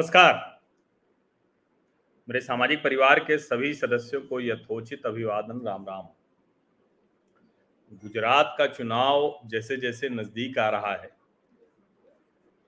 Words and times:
नमस्कार। 0.00 0.34
मेरे 2.28 2.40
सामाजिक 2.40 2.78
परिवार 2.78 3.18
के 3.20 3.36
सभी 3.38 3.72
सदस्यों 3.74 4.20
को 4.20 4.40
यथोचित 4.40 5.06
अभिवादन, 5.06 5.60
राम 5.66 5.84
राम। 5.84 6.06
गुजरात 7.92 8.54
का 8.58 8.66
चुनाव 8.66 9.40
जैसे 9.46 9.76
जैसे 9.76 10.08
नज़दीक 10.08 10.58
आ 10.58 10.68
रहा 10.68 10.92
है 10.92 11.08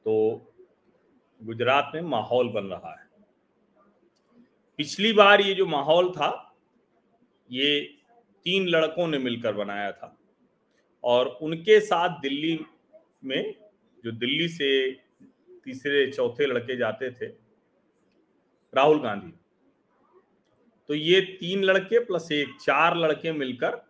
तो 0.06 0.14
गुजरात 1.40 1.90
में 1.94 2.02
माहौल 2.02 2.48
बन 2.48 2.66
रहा 2.66 2.92
है। 2.92 3.08
पिछली 4.78 5.12
बार 5.12 5.40
ये 5.40 5.54
जो 5.54 5.66
माहौल 5.66 6.10
था, 6.10 6.54
ये 7.50 7.80
तीन 8.46 8.68
लड़कों 8.68 9.06
ने 9.08 9.18
मिलकर 9.18 9.54
बनाया 9.54 9.92
था 9.92 10.16
और 11.04 11.38
उनके 11.42 11.80
साथ 11.80 12.20
दिल्ली 12.20 12.58
में, 13.24 13.54
जो 14.04 14.12
दिल्ली 14.12 14.48
से 14.48 15.00
तीसरे 15.64 16.10
चौथे 16.12 16.46
लड़के 16.46 16.76
जाते 16.76 17.10
थे, 17.10 17.26
राहुल 18.72 19.02
गांधी। 19.02 19.32
तो 20.88 20.94
ये 20.94 21.20
तीन 21.20 21.62
लड़के 21.64 21.98
प्लस 21.98 22.28
एक 22.32 22.48
चार 22.60 22.96
लड़के 22.96 23.32
मिलकर 23.32 23.80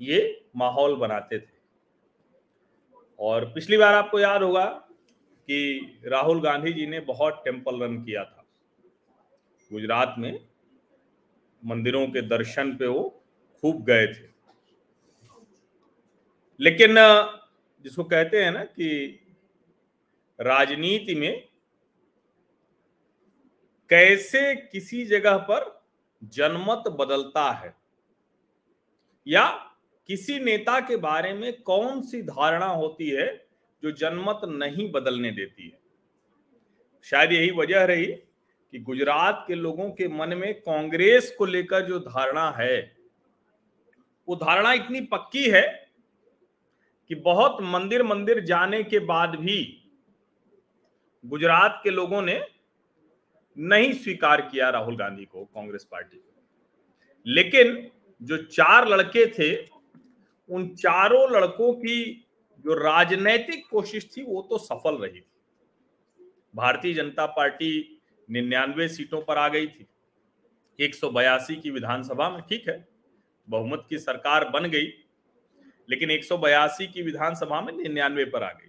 ये 0.00 0.44
माहौल 0.56 0.96
बनाते 0.96 1.38
थे। 1.38 1.56
और 3.18 3.44
पिछली 3.44 3.76
बार 3.76 3.94
आपको 3.94 4.20
याद 4.20 4.42
होगा 4.42 4.64
कि 5.46 5.80
राहुल 6.04 6.40
गांधी 6.40 6.72
जी 6.72 6.86
ने 6.86 7.00
बहुत 7.00 7.42
टेंपल 7.44 7.80
रन 7.80 8.02
किया 8.02 8.24
था। 8.24 8.44
गुजरात 9.72 10.14
में 10.18 10.48
मंदिरों 11.64 12.06
के 12.06 12.22
दर्शन 12.22 12.76
पे 12.76 12.86
वो 12.86 13.24
खूब 13.62 13.84
गए 13.84 14.06
थे। 14.06 14.28
लेकिन, 16.60 16.94
जिसको 17.84 18.04
कहते 18.04 18.44
हैं 18.44 18.52
ना 18.52 18.64
कि 18.64 19.20
राजनीति 20.40 21.14
में 21.14 21.48
कैसे 23.90 24.54
किसी 24.54 25.04
जगह 25.04 25.36
पर 25.36 25.84
जनमत 26.24 26.84
बदलता 26.88 27.52
है? 27.52 27.76
या 29.28 29.48
किसी 30.06 30.40
नेता 30.40 30.80
के 30.80 30.96
बारे 30.96 31.32
में 31.34 31.62
कौन 31.62 32.02
सी 32.02 32.22
धारणा 32.22 32.66
होती 32.66 33.10
है 33.10 33.48
जो 33.82 33.90
जनमत 33.90 34.40
नहीं 34.44 34.92
बदलने 34.92 35.30
देती 35.30 35.68
है? 35.68 35.78
शायद 37.02 37.32
यही 37.32 37.50
वजह 37.50 37.84
रही 37.84 38.06
कि 38.72 38.78
गुजरात 38.78 39.44
के 39.48 39.54
लोगों 39.54 39.90
के 39.90 40.08
मन 40.08 40.34
में 40.34 40.60
कांग्रेस 40.60 41.34
को 41.38 41.44
लेकर 41.44 41.86
जो 41.86 41.98
धारणा 41.98 42.50
है, 42.50 42.96
वो 44.28 44.36
धारणा 44.36 44.72
इतनी 44.72 45.00
पक्की 45.00 45.50
है 45.50 45.92
कि 47.08 47.14
बहुत 47.14 47.56
मंदिर 47.60 48.02
मंदिर 48.02 48.40
जाने 48.40 48.82
के 48.82 48.98
बाद 48.98 49.30
भी 49.30 49.77
गुजरात 51.26 51.80
के 51.84 51.90
लोगों 51.90 52.22
ने 52.22 52.46
नहीं 53.58 53.92
स्वीकार 53.92 54.40
किया 54.40 54.70
राहुल 54.70 54.96
गांधी 54.96 55.24
को, 55.24 55.44
कांग्रेस 55.44 55.84
पार्टी 55.84 56.16
को। 56.16 56.34
लेकिन 57.26 57.90
जो 58.22 58.36
चार 58.36 58.88
लड़के 58.88 59.26
थे, 59.26 59.68
उन 60.48 60.74
चारों 60.74 61.30
लड़कों 61.30 61.72
की 61.72 62.26
जो 62.58 62.74
राजनैतिक 62.74 63.68
कोशिश 63.70 64.08
थी, 64.16 64.22
वो 64.22 64.42
तो 64.42 64.58
सफल 64.58 64.96
रही 64.96 65.20
थी। 65.20 65.24
भारतीय 66.56 66.94
जनता 66.94 67.26
पार्टी 67.26 68.00
निन्यानवे 68.30 68.88
सीटों 68.88 69.22
पर 69.22 69.38
आ 69.38 69.48
गई 69.48 69.66
थी। 69.66 69.86
एक 70.80 70.94
सौ 70.94 71.10
बयासी 71.10 71.56
की 71.56 71.70
विधानसभा 71.70 72.30
में, 72.30 72.42
ठीक 72.42 72.68
है, 72.68 72.88
बहुमत 73.48 73.86
की 73.88 73.98
सरकार 73.98 74.48
बन 74.48 74.64
गई, 74.64 74.86
लेकिन 75.90 76.10
एक 76.10 76.24
सौ 76.24 76.38
बयासी 76.38 76.86
की 76.86 77.02
विधानसभा 77.02 77.60
में 77.60 77.72
निन्यानवे 77.72 78.24
पर 78.24 78.42
आ 78.42 78.52
गई। 78.52 78.67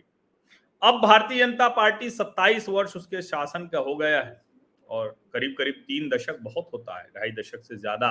अब 0.81 0.99
भारतीय 1.01 1.39
जनता 1.39 1.67
पार्टी 1.69 2.09
27 2.09 2.67
वर्ष 2.69 2.95
उसके 2.95 3.21
शासन 3.21 3.67
का 3.67 3.79
हो 3.79 3.95
गया 3.95 4.21
है 4.21 4.41
और 4.89 5.07
करीब 5.33 5.55
करीब 5.57 5.83
तीन 5.87 6.09
दशक 6.09 6.37
बहुत 6.41 6.69
होता 6.73 6.97
है, 6.99 7.07
ढाई 7.07 7.31
दशक 7.31 7.63
से 7.63 7.77
ज़्यादा। 7.77 8.09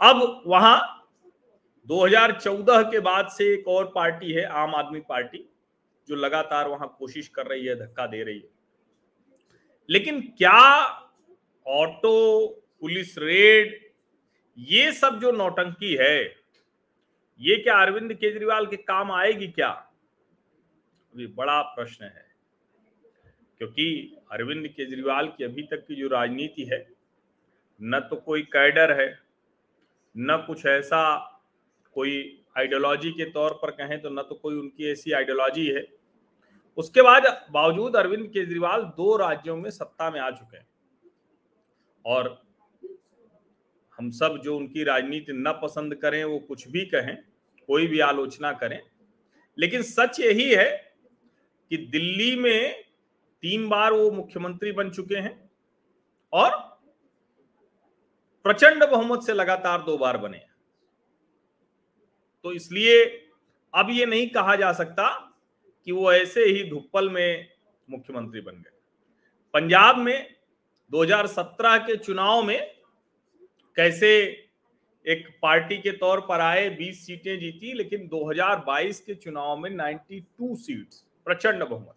अब 0.00 0.42
वहाँ 0.46 0.94
2014 1.88 2.82
के 2.82 3.00
बाद 3.00 3.28
से 3.28 3.52
एक 3.54 3.68
और 3.68 3.92
पार्टी 3.94 4.32
है, 4.32 4.44
आम 4.44 4.74
आदमी 4.74 5.00
पार्टी, 5.00 5.48
जो 6.08 6.16
लगातार 6.16 6.68
वहाँ 6.68 6.96
कोशिश 6.98 7.28
कर 7.28 7.46
रही 7.46 7.66
है, 7.66 7.74
धक्का 7.76 8.06
दे 8.06 8.22
रही 8.22 8.38
है। 8.38 8.48
लेकिन 9.88 10.20
क्या 10.38 10.60
ऑटो, 11.66 12.46
पुलिस 12.82 13.14
रेड, 13.18 13.78
ये 14.58 14.92
सब 14.92 15.18
जो 15.20 15.32
नौटंकी 15.32 15.94
है, 15.94 16.18
ये 17.40 17.56
क्या 17.56 17.74
अरविंद 17.74 18.14
केजरीवाल 18.14 18.66
के 18.66 18.76
काम 18.76 19.12
आएगी 19.12 19.46
क्या? 19.48 19.87
अभी 21.14 21.26
बड़ा 21.26 21.62
प्रश्न 21.62 22.04
है। 22.04 22.26
क्योंकि 23.58 24.16
अरविंद 24.32 24.68
केजरीवाल 24.68 25.28
की 25.28 25.44
अभी 25.44 25.62
तक 25.62 25.84
की 25.88 25.94
जो 25.94 26.08
राजनीति 26.08 26.64
है, 26.64 26.92
न 27.82 28.00
तो 28.00 28.16
कोई 28.16 28.42
कैडर 28.42 29.00
है, 29.00 29.18
न 30.16 30.44
कुछ 30.46 30.66
ऐसा 30.66 31.18
कोई 31.94 32.42
आइडियोलॉजी 32.58 33.10
के 33.10 33.24
तौर 33.24 33.58
पर 33.62 33.70
कहें 33.70 34.02
तो 34.02 34.10
न 34.10 34.22
तो 34.22 34.34
कोई 34.34 34.54
उनकी 34.54 34.90
ऐसी 34.90 35.12
आइडियोलॉजी 35.12 35.66
है। 35.66 35.86
उसके 36.76 37.02
बाद 37.02 37.48
बावजूद 37.50 37.96
अरविंद 37.96 38.28
केजरीवाल 38.32 38.82
दो 38.82 39.16
राज्यों 39.16 39.56
में 39.56 39.70
सत्ता 39.70 40.10
में 40.10 40.20
आ 40.20 40.30
चुके 40.30 40.56
हैं। 40.56 40.66
और 42.06 42.42
हम 43.98 44.10
सब 44.10 44.40
जो 44.44 44.56
उनकी 44.56 44.84
राजनीति 44.84 45.32
न 45.32 45.52
पसंद 45.62 45.94
करें, 45.94 46.24
वो 46.24 46.38
कुछ 46.38 46.68
भी 46.68 46.84
कहें, 46.86 47.16
कोई 47.66 47.86
भी 47.86 48.00
आलोचना 48.00 48.52
करें, 48.52 48.82
लेकिन 49.58 49.82
सच 49.82 50.20
यही 50.20 50.54
है 50.54 50.87
कि 51.70 51.76
दिल्ली 51.76 52.36
में 52.36 52.84
तीन 53.42 53.68
बार 53.68 53.92
वो 53.92 54.10
मुख्यमंत्री 54.10 54.72
बन 54.72 54.90
चुके 54.90 55.16
हैं 55.16 55.50
और 56.32 56.50
प्रचंड 58.44 58.84
बहुमत 58.84 59.22
से 59.22 59.32
लगातार 59.32 59.82
दो 59.82 59.96
बार 59.98 60.16
बने 60.16 60.38
तो 62.44 62.52
इसलिए 62.52 63.04
अब 63.74 63.90
ये 63.90 64.06
नहीं 64.06 64.28
कहा 64.28 64.56
जा 64.56 64.72
सकता 64.72 65.08
कि 65.86 65.92
वो 65.92 66.12
ऐसे 66.12 66.44
ही 66.44 66.64
धुप्पल 66.70 67.08
में 67.10 67.48
मुख्यमंत्री 67.90 68.40
बन 68.40 68.52
गए। 68.52 68.76
पंजाब 69.54 69.98
में 69.98 70.34
2017 70.92 71.78
के 71.78 71.96
चुनाव 71.96 72.42
में 72.42 72.74
कैसे 73.76 74.10
एक 75.06 75.28
पार्टी 75.42 75.78
के 75.78 75.90
तौर 75.90 76.20
पर 76.20 76.40
आए 76.40 76.68
20 76.76 76.92
सीटें 76.92 77.38
जीती, 77.40 77.72
लेकिन 77.72 78.08
2022 78.08 79.00
के 79.00 79.14
चुनाव 79.14 79.56
में 79.56 79.70
92 79.70 80.56
सीट्स 80.56 81.04
प्रचंड 81.28 81.64
बहुमत। 81.64 81.94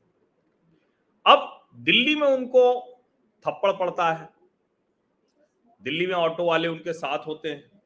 अब 1.28 1.70
दिल्ली 1.76 2.16
में 2.16 2.28
उनको 2.28 2.94
थप्पड़ 3.48 3.72
पड़ता 3.72 4.12
है। 4.12 4.30
दिल्ली 5.82 6.08
में 6.08 6.14
ऑटो 6.14 6.46
वाले 6.46 6.68
उनके 6.68 6.94
साथ 6.94 7.20
होते 7.28 7.50
हैं। 7.50 7.82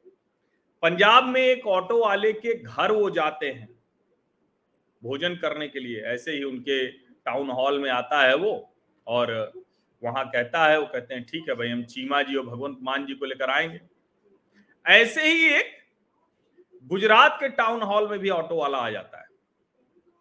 पंजाब 0.82 1.24
में 1.24 1.40
एक 1.40 1.66
ऑटो 1.66 2.06
वाले 2.06 2.32
के 2.32 2.62
घर 2.62 2.92
वो 2.92 3.10
जाते 3.10 3.50
हैं। 3.50 3.68
भोजन 5.02 5.34
करने 5.36 5.68
के 5.68 5.80
लिए। 5.80 6.00
ऐसे 6.00 6.32
ही 6.32 6.42
उनके 6.42 6.86
टाउन 6.88 7.50
हॉल 7.50 7.78
में 7.78 7.90
आता 7.90 8.22
है 8.22 8.36
वो 8.36 8.74
और 9.06 9.52
वहाँ 10.04 10.28
कहता 10.28 10.66
है, 10.66 10.80
वो 10.80 10.86
कहते 10.86 11.14
हैं, 11.14 11.24
ठीक 11.24 11.48
है 11.48 11.54
भाई, 11.54 11.68
हम 11.68 11.84
चीमा 11.84 12.22
जी 12.22 12.36
और 12.36 12.46
भगवंत 12.46 12.78
मान 12.82 13.06
जी 13.06 13.14
को 13.14 13.24
लेकर 13.24 13.50
आएँगे। 13.50 13.80
ऐसे 14.86 15.22
ही 15.22 15.48
एक 15.48 15.66
गुजरात 16.84 17.36
के 17.40 17.48
टाउन 17.48 17.82
हॉल 17.82 18.10
में 18.10 18.18
भी 18.18 18.30
ऑटो 18.30 18.56
वाला 18.56 18.78
आ 18.78 18.90
जाता 18.90 19.20
है। 19.20 19.25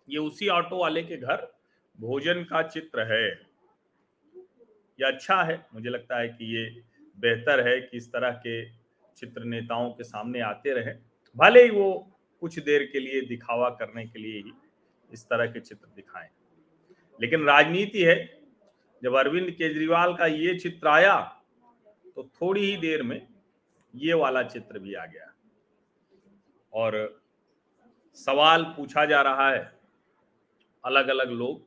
ये 0.08 0.18
उसी 0.20 0.48
ऑटो 0.48 0.78
वाले 0.78 1.04
के 1.04 1.18
घर 1.18 1.48
भोजन 2.00 2.44
का 2.44 2.62
चित्र 2.64 3.04
है। 3.14 3.28
यह 5.00 5.08
अच्छा 5.08 5.42
है, 5.44 5.66
मुझे 5.74 5.90
लगता 5.90 6.20
है 6.20 6.28
कि 6.28 6.56
ये 6.56 6.84
बेहतर 7.18 7.68
है 7.68 7.80
कि 7.82 7.98
इस 7.98 8.12
तरह 8.12 8.32
के 8.46 8.66
चित्र 9.18 9.44
नेताओं 9.44 9.90
के 9.92 10.04
सामने 10.04 10.40
आते 10.42 10.74
रहे। 10.74 10.94
भले 11.38 11.64
ही 11.64 11.70
वो 11.70 11.92
कुछ 12.42 12.60
देर 12.60 12.84
के 12.94 13.00
लिए 13.00 13.22
दिखावा 13.22 13.70
करने 13.72 14.06
के 14.06 14.20
लिए 14.20 14.42
ही 14.42 14.52
इस 15.12 15.26
तरह 15.26 15.46
के 15.46 15.60
चित्र 15.60 15.88
दिखाएँ। 15.88 16.30
लेकिन 17.20 17.44
राजनीति 17.44 18.04
है, 18.04 18.16
जब 19.02 19.16
अरविंद 19.16 19.52
केजरीवाल 19.52 20.16
का 20.16 20.26
ये 20.26 20.58
चित्र 20.60 20.88
आया 20.88 21.22
तो 22.16 22.24
थोड़ी 22.36 22.62
ही 22.62 22.76
देर 22.78 23.04
में 23.04 23.28
ये 23.94 24.14
वाला 24.14 24.44
चित्र 24.44 24.80
भी 24.80 24.94
आ 24.94 25.06
गया। 25.06 25.32
और 26.74 27.22
सवाल 28.18 28.64
पूछा 28.78 29.06
जा 29.06 29.22
रहा 29.22 29.50
है 29.50 29.75
अलग 30.86 31.08
अलग 31.08 31.32
लोग 31.32 31.66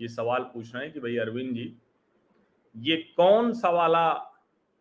ये 0.00 0.08
सवाल 0.08 0.42
पूछ 0.42 0.74
रहे 0.74 0.84
हैं 0.84 0.92
कि 0.92 1.00
भाई 1.00 1.16
अरविंद 1.16 1.54
जी, 1.54 1.76
ये 2.76 2.96
कौन 3.16 3.52
सा 3.52 3.70
वाला 3.70 4.08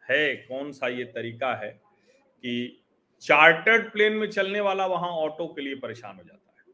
है, 0.10 0.36
कौन 0.36 0.72
सा 0.72 0.88
ये 0.88 1.04
तरीका 1.04 1.56
है 1.56 1.69
कि 2.44 2.84
चार्टर्ड 3.22 3.92
प्लेन 3.92 4.13
में 4.13 4.30
चलने 4.31 4.60
वाला 4.60 4.86
वहाँ 4.86 5.10
ऑटो 5.10 5.48
के 5.48 5.62
लिए 5.62 5.75
परेशान 5.75 6.16
हो 6.18 6.24
जाता 6.24 6.54
है? 6.57 6.74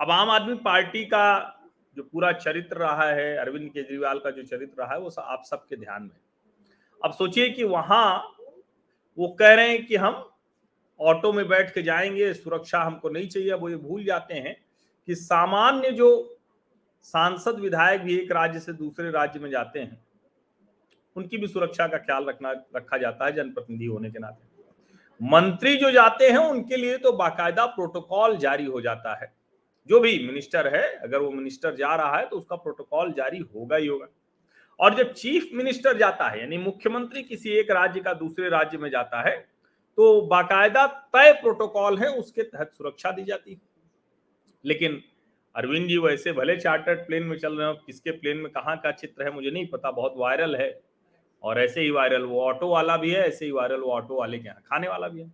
अब 0.00 0.10
आम 0.10 0.30
आदमी 0.30 0.54
पार्टी 0.54 1.04
का 1.04 1.56
जो 1.96 2.02
पूरा 2.02 2.32
चरित्र 2.32 2.76
रहा 2.76 3.10
है, 3.10 3.36
अरविंद 3.36 3.70
केजरीवाल 3.70 4.18
का 4.18 4.30
जो 4.30 4.42
चरित्र 4.42 4.82
रहा 4.82 4.92
है, 4.92 5.00
वो 5.00 5.10
आप 5.20 5.42
सबके 5.44 5.76
ध्यान 5.76 6.02
में 6.02 6.18
अब 7.04 7.12
सोचिए 7.12 7.48
कि 7.50 7.64
वहाँ 7.64 8.36
वो 9.18 9.28
कह 9.28 9.54
रहे 9.54 9.68
हैं 9.68 9.86
कि 9.86 9.96
हम 9.96 10.30
ऑटो 11.00 11.32
में 11.32 11.48
बैठ 11.48 11.74
के 11.74 11.82
जाएँगे, 11.82 12.34
सुरक्षा 12.34 12.82
हमको 12.82 13.08
नहीं 13.08 13.28
चाहिए 13.28 13.52
वो 13.52 13.68
ये 13.68 13.76
भूल 13.76 14.04
जाते 14.04 14.34
हैं 14.34 14.56
कि 15.10 15.14
सामान्य 15.14 15.90
जो 15.90 16.08
सांसद 17.02 17.58
विधायक 17.60 18.00
भी 18.00 18.16
एक 18.16 18.32
राज्य 18.32 18.60
से 18.60 18.72
दूसरे 18.72 19.10
राज्य 19.10 19.40
में 19.40 19.48
जाते 19.50 19.78
हैं, 19.78 20.00
उनकी 21.16 21.38
भी 21.38 21.46
सुरक्षा 21.46 21.86
का 21.86 21.98
ख्याल 21.98 22.24
रखना, 22.24 22.50
रखा 22.76 22.98
जाता 22.98 23.26
है 23.26 23.32
जनप्रतिनिधि 23.32 23.86
होने 23.86 24.10
के 24.10 24.18
नाते। 24.18 24.62
मंत्री 25.20 25.74
जो 25.76 25.90
जाते 25.90 26.28
हैं, 26.28 26.36
उनके 26.36 26.76
लिए 26.76 26.98
तो 26.98 27.12
बाकायदा 27.12 27.64
प्रोटोकॉल 27.66 28.36
जारी 28.36 28.64
हो 28.64 28.80
जाता 28.80 29.14
है। 29.14 29.32
जो 29.88 30.00
भी 30.00 30.12
मिनिस्टर 30.26 30.74
है, 30.74 30.82
अगर 30.96 31.18
वो 31.18 31.30
मिनिस्टर 31.30 31.74
जा 31.74 31.94
रहा 31.94 32.18
है 32.18 32.26
तो 32.26 32.36
उसका 32.36 32.56
प्रोटोकॉल 32.56 33.12
जारी 33.12 33.38
होगा 33.38 33.76
ही 33.76 33.86
होगा। 33.86 34.06
और 34.78 34.94
जब 34.94 35.12
चीफ 35.12 35.48
मिनिस्टर 35.54 35.96
जाता 35.98 36.28
है, 36.28 36.40
यानी 36.40 36.58
मुख्यमंत्री 36.58 37.22
किसी 37.22 37.50
एक 37.52 37.70
राज्य 37.70 38.00
का 38.00 38.12
दूसरे 38.14 38.48
राज्य 38.48 38.78
में 38.78 38.88
जाता 38.90 39.22
है 39.22 39.36
तो 39.98 40.20
बाकायदा 40.28 40.86
तय 40.86 41.32
प्रोटोकॉल 41.32 41.98
है, 41.98 42.08
उसके 42.08 42.42
तहत 42.42 42.72
सुरक्षा 42.72 43.10
दी 43.10 43.24
जाती 43.24 43.52
है। 43.52 43.69
लेकिन 44.64 45.02
अरविंद 45.56 45.88
जी 45.88 45.98
वैसे 45.98 46.32
भले 46.32 46.56
चार्टर्ड 46.56 46.98
प्लेन 46.98 47.22
में 47.22 47.38
चल 47.38 47.54
रहे 47.54 47.68
हो, 47.68 47.74
किसके 47.74 48.10
प्लेन 48.10 48.36
में 48.36 48.52
कहाँ 48.52 48.76
का 48.76 48.92
चित्र 48.92 49.24
है, 49.24 49.30
मुझे 49.30 49.50
नहीं 49.50 49.66
पता, 49.66 49.90
बहुत 49.90 50.14
वायरल 50.16 50.56
है। 50.56 50.80
और 51.42 51.60
ऐसे 51.60 51.80
ही 51.80 51.90
वायरल 51.90 52.22
वो 52.22 52.42
ऑटो 52.42 52.68
वाला 52.68 52.96
भी 52.96 53.10
है, 53.10 53.28
ऐसे 53.28 53.44
ही 53.44 53.50
वायरल 53.50 53.80
वो 53.80 53.90
ऑटो 53.90 54.16
वाले 54.16 54.38
के 54.38 54.48
यहाँ 54.48 54.62
खाने 54.66 54.88
वाला 54.88 55.08
भी 55.08 55.20
है। 55.20 55.32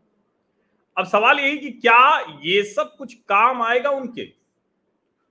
अब 0.98 1.04
सवाल 1.04 1.38
यही 1.38 1.58
कि 1.58 1.70
क्या 1.70 2.20
ये 2.42 2.62
सब 2.62 2.96
कुछ 2.96 3.14
काम 3.14 3.62
आएगा 3.62 3.90
उनके? 3.90 4.24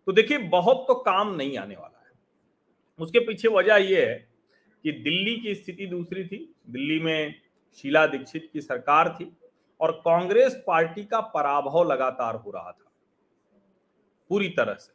तो 0.06 0.12
देखिए, 0.12 0.38
बहुत 0.38 0.86
तो 0.88 0.94
काम 0.94 1.36
नहीं 1.36 1.58
आने 1.58 1.76
वाला 1.76 2.04
है। 2.06 2.12
उसके 3.00 3.20
पीछे 3.20 3.48
वजह 3.48 3.76
यह 3.76 4.08
है 4.08 4.28
कि 4.84 4.92
दिल्ली 4.92 5.38
की 5.38 5.56
स्थिति 5.56 5.86
दूसरी 5.86 6.28
थी। 6.28 6.56
दिल्ली 6.70 7.00
में 7.00 7.36
शीला 7.76 8.08
दीक्षित 8.08 8.50
की 8.54 8.62
सरकार 8.62 9.10
थी 9.10 9.38
और 9.80 9.92
कांग्रेस 9.92 10.64
पार्टी 10.68 11.06
का 11.06 11.20
पराभव 11.20 11.92
लगातार 11.92 12.36
हो 12.36 12.52
रहा 12.52 12.72
था। 12.72 12.85
पूरी 14.30 14.50
तरह 14.50 14.74
से। 14.76 14.94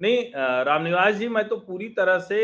नहीं 0.00 0.64
रामनिवास 0.64 1.14
जी, 1.14 1.28
मैं 1.28 1.46
तो 1.48 1.56
पूरी 1.58 1.88
तरह 1.90 2.18
से 2.20 2.40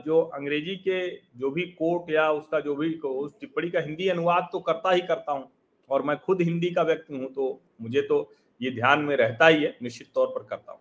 जो 0.00 0.20
अंग्रेज़ी 0.34 0.74
के 0.78 1.06
जो 1.38 1.50
भी 1.50 1.62
कोर्ट 1.74 2.10
या 2.10 2.30
उसका 2.32 2.60
जो 2.60 2.74
भी 2.76 2.92
उस 3.00 3.32
टिप्पणी 3.40 3.70
का 3.70 3.80
हिंदी 3.80 4.08
अनुवाद 4.08 4.48
तो 4.52 4.60
करता 4.60 4.90
ही 4.90 5.00
करता 5.02 5.32
हूँ, 5.32 5.50
और 5.90 6.02
मैं 6.02 6.16
खुद 6.18 6.42
हिंदी 6.42 6.70
का 6.70 6.82
व्यक्ति 6.84 7.16
हूँ 7.16 7.32
तो 7.34 7.60
मुझे 7.82 8.02
तो 8.02 8.18
ये 8.60 8.70
ध्यान 8.72 9.00
में 9.00 9.16
रहता 9.16 9.46
ही 9.46 9.62
है, 9.62 9.76
निश्चित 9.82 10.08
तौर 10.14 10.26
पर 10.28 10.46
करता 10.46 10.72
हूँ। 10.72 10.80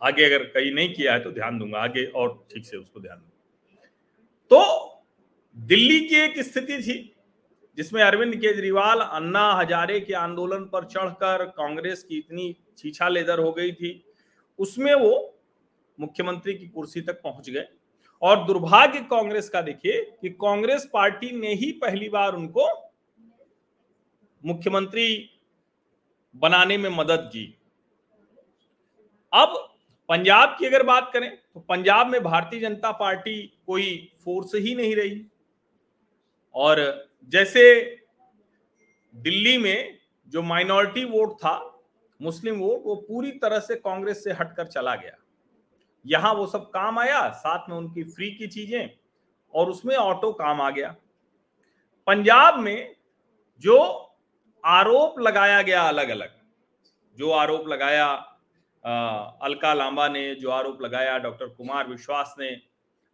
आगे 0.00 0.24
अगर 0.24 0.44
कहीं 0.46 0.72
नहीं 0.74 0.92
किया 0.94 1.12
है 1.12 1.20
तो 1.20 1.30
ध्यान 1.32 1.58
दूँगा, 1.58 1.78
आगे 1.78 2.04
और 2.06 2.44
ठीक 2.52 2.66
से 2.66 2.76
उसको 2.76 3.00
ध्यान 3.00 3.18
दूँगा। 3.18 3.88
तो 4.50 5.04
दिल्ली 5.56 6.00
की 6.00 6.16
एक 6.16 6.38
स्थिति 6.42 6.78
थी 6.78 6.98
जिसमें 7.78 8.02
अरविंद 8.02 8.34
केजरीवाल 8.36 9.00
अन्ना 9.00 9.52
हजारे 9.52 10.00
के 10.00 10.14
आंदोलन 10.14 10.64
पर 10.64 10.84
चढ़कर 10.84 11.44
कांग्रेस 11.56 12.02
की 12.02 12.18
इतनी 12.18 12.54
छीछा 12.78 13.08
लेदर 13.08 13.38
हो 13.38 13.52
गई 13.52 13.72
थी, 13.72 14.04
उसमें 14.58 14.94
वो 14.94 15.12
मुख्यमंत्री 15.98 16.54
की 16.54 16.68
कुर्सी 16.68 17.00
तक 17.00 17.20
पहुँच 17.22 17.50
गए। 17.50 17.66
और 18.22 18.44
दुर्भाग्य 18.46 19.00
कांग्रेस 19.10 19.48
का 19.48 19.60
देखिए 19.62 20.00
कि 20.20 20.28
कांग्रेस 20.30 20.88
पार्टी 20.92 21.30
ने 21.32 21.54
ही 21.54 21.70
पहली 21.72 22.08
बार 22.08 22.34
उनको 22.34 22.66
मुख्यमंत्री 24.44 25.30
बनाने 26.34 26.76
में 26.78 26.88
मदद 26.90 27.28
की। 27.32 27.44
अब 29.32 29.54
पंजाब 30.08 30.56
की 30.58 30.66
अगर 30.66 30.82
बात 30.82 31.10
करें 31.12 31.30
तो 31.30 31.60
पंजाब 31.60 32.06
में 32.06 32.22
भारतीय 32.22 32.60
जनता 32.60 32.90
पार्टी 32.92 33.40
कोई 33.66 33.90
फोर्स 34.24 34.54
ही 34.54 34.74
नहीं 34.74 34.94
रही। 34.96 35.24
और 36.54 36.80
जैसे 37.30 37.62
दिल्ली 39.14 39.56
में 39.58 39.98
जो 40.32 40.42
माइनॉरिटी 40.42 41.04
वोट 41.04 41.34
था, 41.34 41.58
मुस्लिम 42.20 42.56
वोट, 42.56 42.82
वो 42.84 42.94
पूरी 43.08 43.30
तरह 43.32 43.58
से 43.58 43.74
कांग्रेस 43.76 44.22
से 44.24 44.32
हटकर 44.32 44.66
चला 44.66 44.94
गया। 44.94 45.16
यहाँ 46.04 46.32
वो 46.34 46.46
सब 46.46 46.70
काम 46.70 46.98
आया, 46.98 47.28
साथ 47.30 47.68
में 47.68 47.76
उनकी 47.76 48.02
फ्री 48.04 48.30
की 48.30 48.46
चीज़ें, 48.46 48.90
और 49.54 49.70
उसमें 49.70 49.94
ऑटो 49.96 50.32
काम 50.32 50.60
आ 50.60 50.70
गया। 50.70 50.94
पंजाब 52.06 52.58
में 52.58 52.94
जो 53.64 53.78
आरोप 54.64 55.18
लगाया 55.20 55.60
गया 55.62 55.82
अलग 55.82 56.08
अलग 56.08 56.40
जो 57.18 57.30
आरोप 57.30 57.68
लगाया 57.68 58.06
अलका 58.84 59.72
लांबा 59.74 60.08
ने, 60.08 60.34
जो 60.34 60.50
आरोप 60.50 60.82
लगाया, 60.82 61.18
डॉक्टर 61.18 61.46
कुमार 61.48 61.88
विश्वास 61.88 62.34
ने 62.38 62.50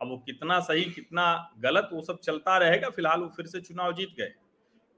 अब 0.02 0.08
वो 0.08 0.18
कितना 0.18 0.60
सही, 0.60 0.84
कितना 0.84 1.52
गलत, 1.58 1.90
वो 1.92 2.02
सब 2.02 2.18
चलता 2.18 2.58
रहेगा, 2.58 2.90
फ़िलहाल 2.90 3.20
वो 3.20 3.28
फिर 3.28 3.46
से 3.46 3.60
चुनाव 3.60 3.92
जीत 3.92 4.14
गए। 4.18 4.34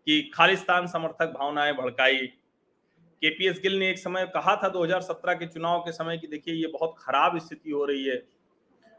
कि 0.06 0.30
खालिस्तान 0.34 0.86
समर्थक 0.86 1.26
भावनाएँ 1.26 1.72
भड़काई। 1.72 2.18
केपीएस 3.20 3.60
गिल 3.62 3.78
ने 3.78 3.90
एक 3.90 3.98
समय 3.98 4.26
कहा 4.26 4.56
था 4.56 4.68
2017 4.68 5.34
के 5.34 5.46
चुनाव 5.46 5.80
के 5.80 5.92
समय 5.92 6.18
कि 6.18 6.26
देखिए, 6.26 6.54
ये 6.54 6.66
बहुत 6.66 6.94
खराब 6.98 7.38
स्थिति 7.38 7.70
हो 7.70 7.84
रही 7.84 8.04
है। 8.04 8.28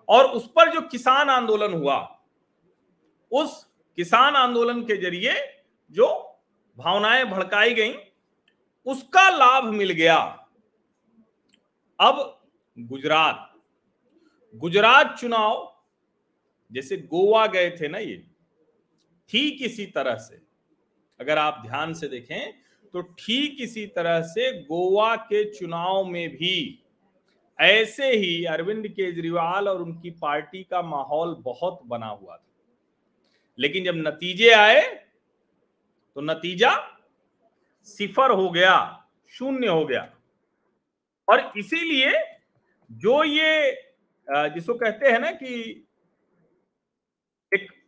और 0.10 0.26
उस 0.26 0.48
पर 0.48 0.74
जो 0.74 0.82
किसान 0.82 1.30
आंदोलन 1.30 1.74
हुआ, 1.74 2.20
उस 3.32 3.68
किसान 3.96 4.36
आंदोलन 4.36 4.82
के 4.82 4.98
ज़रिए 4.98 5.34
जो 5.92 6.40
भावनाएँ 6.78 7.26
भड़काई 7.26 7.74
गई, 7.74 7.94
उसका 8.86 9.30
लाभ 9.30 9.64
मिल 9.64 9.92
गया। 9.92 10.48
अब 12.00 12.42
गुजरात 12.80 13.54
गुजरात 14.56 15.18
चुनाव 15.20 15.71
जैसे 16.72 16.98
गोवा 16.98 17.46
गए 17.48 17.70
थे 17.72 17.88
ना 17.88 17.98
ये, 17.98 18.24
ठीक 19.30 19.62
इसी 19.62 19.86
तरह 19.88 20.16
से। 20.18 20.42
अगर 21.20 21.38
आप 21.38 21.62
ध्यान 21.66 21.94
से 21.94 22.08
देखें 22.08 22.52
तो 22.94 23.02
ठीक 23.02 23.58
इसी 23.62 23.86
तरह 23.88 24.22
से 24.24 24.52
गोवा 24.62 25.16
के 25.18 25.44
चुनाव 25.52 26.04
में 26.06 26.30
भी 26.30 26.84
ऐसे 27.60 28.10
ही 28.12 28.44
अरविंद 28.46 28.88
केजरीवाल 28.88 29.68
और 29.70 29.82
उनकी 29.82 30.10
पार्टी 30.12 30.64
का 30.64 30.82
माहौल 30.82 31.36
बहुत 31.42 31.80
बना 31.86 32.08
हुआ 32.08 32.36
था। 32.38 32.48
लेकिन 33.60 33.84
जब 33.84 33.96
नतीजे 33.98 34.50
आए 34.52 34.82
तो 36.16 36.22
नतीजा 36.22 36.72
सिफर 37.88 38.32
हो 38.32 38.50
गया, 38.50 38.74
शून्य 39.32 39.68
हो 39.68 39.86
गया। 39.86 40.02
और 41.28 41.52
इसीलिए 41.58 42.12
जो 42.90 43.24
ये 43.24 43.72
जिसको 44.28 44.74
कहते 44.74 45.10
हैं 45.10 45.20
ना 45.20 45.32
कि 45.34 45.88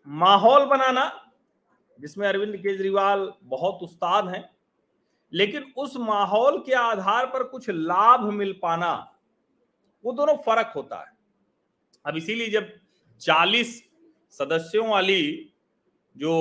माहौल 0.08 0.66
बनाना, 0.66 1.12
जिसमें 2.00 2.28
अरविंद 2.28 2.56
केजरीवाल 2.58 3.32
बहुत 3.44 3.84
उस्ताद 3.84 4.28
हैं, 4.30 4.50
लेकिन 5.32 5.72
उस 5.78 5.96
माहौल 6.00 6.58
के 6.66 6.74
आधार 6.74 7.26
पर 7.26 7.44
कुछ 7.44 7.70
लाभ 7.70 8.24
मिल 8.34 8.52
पाना, 8.64 8.94
वो 10.04 10.12
दोनों 10.14 10.36
फ़र्क 10.38 10.72
होता 10.76 11.00
है। 11.00 11.12
अब 12.06 12.18
इसीलिए 12.18 12.50
जब 12.50 12.70
40 13.22 13.82
सदस्यों 14.34 14.88
वाली 14.88 15.54
जो 16.16 16.34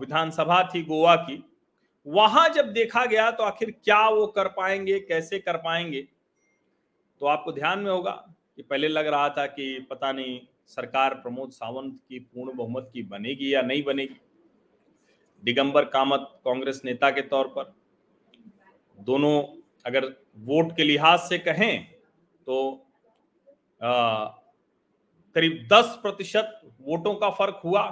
विधानसभा 0.00 0.62
थी 0.64 0.82
गोवा 0.84 1.14
की, 1.16 1.42
वहाँ 2.06 2.48
जब 2.48 2.72
देखा 2.72 3.04
गया 3.06 3.30
तो 3.30 3.42
आखिर 3.42 3.70
क्या 3.84 4.08
वो 4.08 4.26
कर 4.28 4.48
पाएँगे, 4.48 4.98
कैसे 5.00 5.38
कर 5.38 5.56
पाएँगे 5.56 6.06
तो 7.20 7.26
आपको 7.26 7.52
ध्यान 7.52 7.78
में 7.78 7.90
होगा 7.90 8.12
कि 8.56 8.62
पहले 8.62 8.88
लग 8.88 9.06
रहा 9.06 9.28
था 9.28 9.46
कि 9.46 9.86
पता 9.90 10.12
नहीं 10.12 10.40
सरकार 10.68 11.14
प्रमोद 11.14 11.50
सावंत 11.50 11.98
की 12.08 12.18
पूर्ण 12.18 12.56
बहुमत 12.56 12.90
की 12.92 13.02
बनेगी 13.04 13.52
या 13.54 13.62
नहीं 13.62 13.82
बनेगी? 13.84 14.20
दिगंबर 15.42 15.84
कामत, 15.86 16.28
कांग्रेस 16.44 16.80
नेता 16.84 17.10
के 17.10 17.22
तौर 17.22 17.48
पर। 17.48 17.74
दोनों 18.98 19.42
अगर 19.86 20.04
वोट 20.38 20.76
के 20.76 20.84
लिहाज 20.84 21.18
से 21.20 21.38
कहें 21.40 21.84
तो 22.46 22.86
करीब 25.36 25.66
10 25.72 25.98
प्रतिशत 26.02 26.60
वोटों 26.80 27.14
का 27.14 27.30
फ़र्क 27.30 27.60
हुआ। 27.64 27.82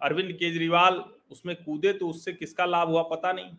अरविंद 0.00 0.32
केजरीवाल 0.32 1.02
उसमें 1.30 1.54
कूदे 1.56 1.92
तो 1.92 2.08
उससे 2.08 2.32
किसका 2.32 2.64
लाभ 2.66 2.88
हुआ 2.88 3.02
पता 3.04 3.32
नहीं। 3.32 3.50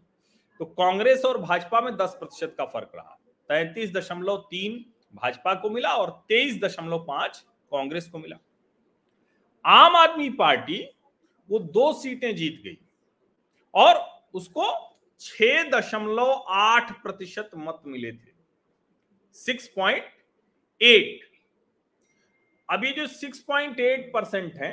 तो 0.59 0.65
कांग्रेस 0.65 1.25
और 1.25 1.37
भाजपा 1.37 1.81
में 1.81 1.95
10 1.97 2.15
प्रतिशत 2.19 2.55
का 2.57 2.65
फ़र्क 2.65 2.91
रहा। 2.95 3.17
तैतीस 3.49 3.93
दशमलव 3.93 4.37
तीन 4.51 4.83
भाजपा 5.13 5.53
को 5.53 5.69
मिला 5.69 5.93
और 5.93 6.09
तेईस 6.29 6.59
दशमलव 6.61 7.03
पाँच 7.05 7.37
कांग्रेस 7.71 8.09
को 8.09 8.19
मिला। 8.19 8.37
आम 9.65 9.95
आदमी 9.95 10.29
पार्टी 10.35 10.83
वो 11.49 11.59
दो 11.59 11.91
सीटें 11.93 12.35
जीत 12.35 12.61
गई 12.63 12.77
और 13.73 13.99
उसको 14.33 14.65
छह 15.21 15.63
दशमलव 15.69 16.31
आठ 16.49 16.91
प्रतिशत 17.03 17.49
मत 17.57 17.81
मिले 17.87 18.11
थे। 18.11 18.31
सिक्स 19.35 19.67
पॉइंट 19.67 20.03
एट 20.81 21.27
अभी 22.69 22.91
जो 22.91 23.07
सिक्स 23.07 23.39
पॉइंट 23.39 23.79
एट 23.79 24.11
परसेंट 24.13 24.55
है, 24.55 24.71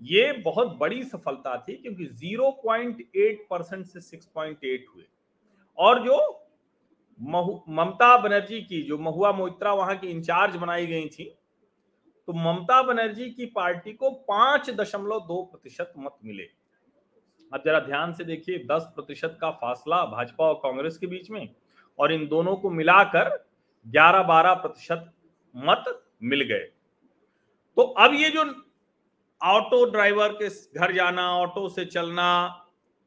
ये 0.00 0.32
बहुत 0.34 0.76
बड़ी 0.78 1.02
सफलता 1.04 1.56
थी 1.58 1.76
क्योंकि 1.76 2.06
ज़ीरो 2.06 2.50
पॉइंट 2.64 3.00
एट 3.16 3.46
परसेंट 3.50 3.86
से 3.86 4.00
सिक्स 4.00 4.26
पॉइंट 4.26 4.64
एट 4.64 4.86
हुए। 4.94 5.04
और 5.78 6.04
जो 6.04 6.42
ममता 7.20 8.16
बनर्जी 8.18 8.60
की, 8.60 8.82
जो 8.82 8.98
महुआ 8.98 9.32
मोहित्रा 9.32 9.72
वहाँ 9.74 9.96
की 9.98 10.08
इंचार्ज 10.08 10.56
बनाई 10.56 10.86
गई 10.86 11.08
थी 11.08 11.32
तो 12.28 12.32
ममता 12.32 12.82
बनर्जी 12.82 13.30
की 13.30 13.46
पार्टी 13.46 13.92
को 13.92 14.10
पाँच 14.10 14.70
दशमलव 14.70 15.20
दो 15.20 15.42
प्रतिशत 15.42 15.92
मत 15.98 16.16
मिले। 16.24 16.42
अब 17.52 17.62
जरा 17.66 17.80
ध्यान 17.80 18.12
से 18.12 18.24
देखिए, 18.24 18.58
दस 18.58 18.92
प्रतिशत 18.94 19.38
का 19.40 19.50
फासला 19.50 20.04
भाजपा 20.04 20.44
और 20.44 20.54
कांग्रेस 20.54 20.98
के 20.98 21.06
बीच 21.06 21.30
में, 21.30 21.54
और 21.98 22.12
इन 22.12 22.26
दोनों 22.28 22.56
को 22.56 22.70
मिलाकर 22.70 23.46
ग्यारह 23.86 24.22
बारह 24.22 24.54
प्रतिशत 24.54 25.12
मत 25.56 26.08
मिल 26.22 26.42
गए। 26.42 26.64
तो 27.76 27.82
अब 27.82 28.14
ये 28.14 28.30
जो 28.30 28.44
ऑटो 29.42 29.84
ड्राइवर 29.90 30.32
के 30.42 30.48
घर 30.80 30.92
जाना, 30.92 31.30
ऑटो 31.30 31.68
से 31.68 31.84
चलना, 31.84 32.46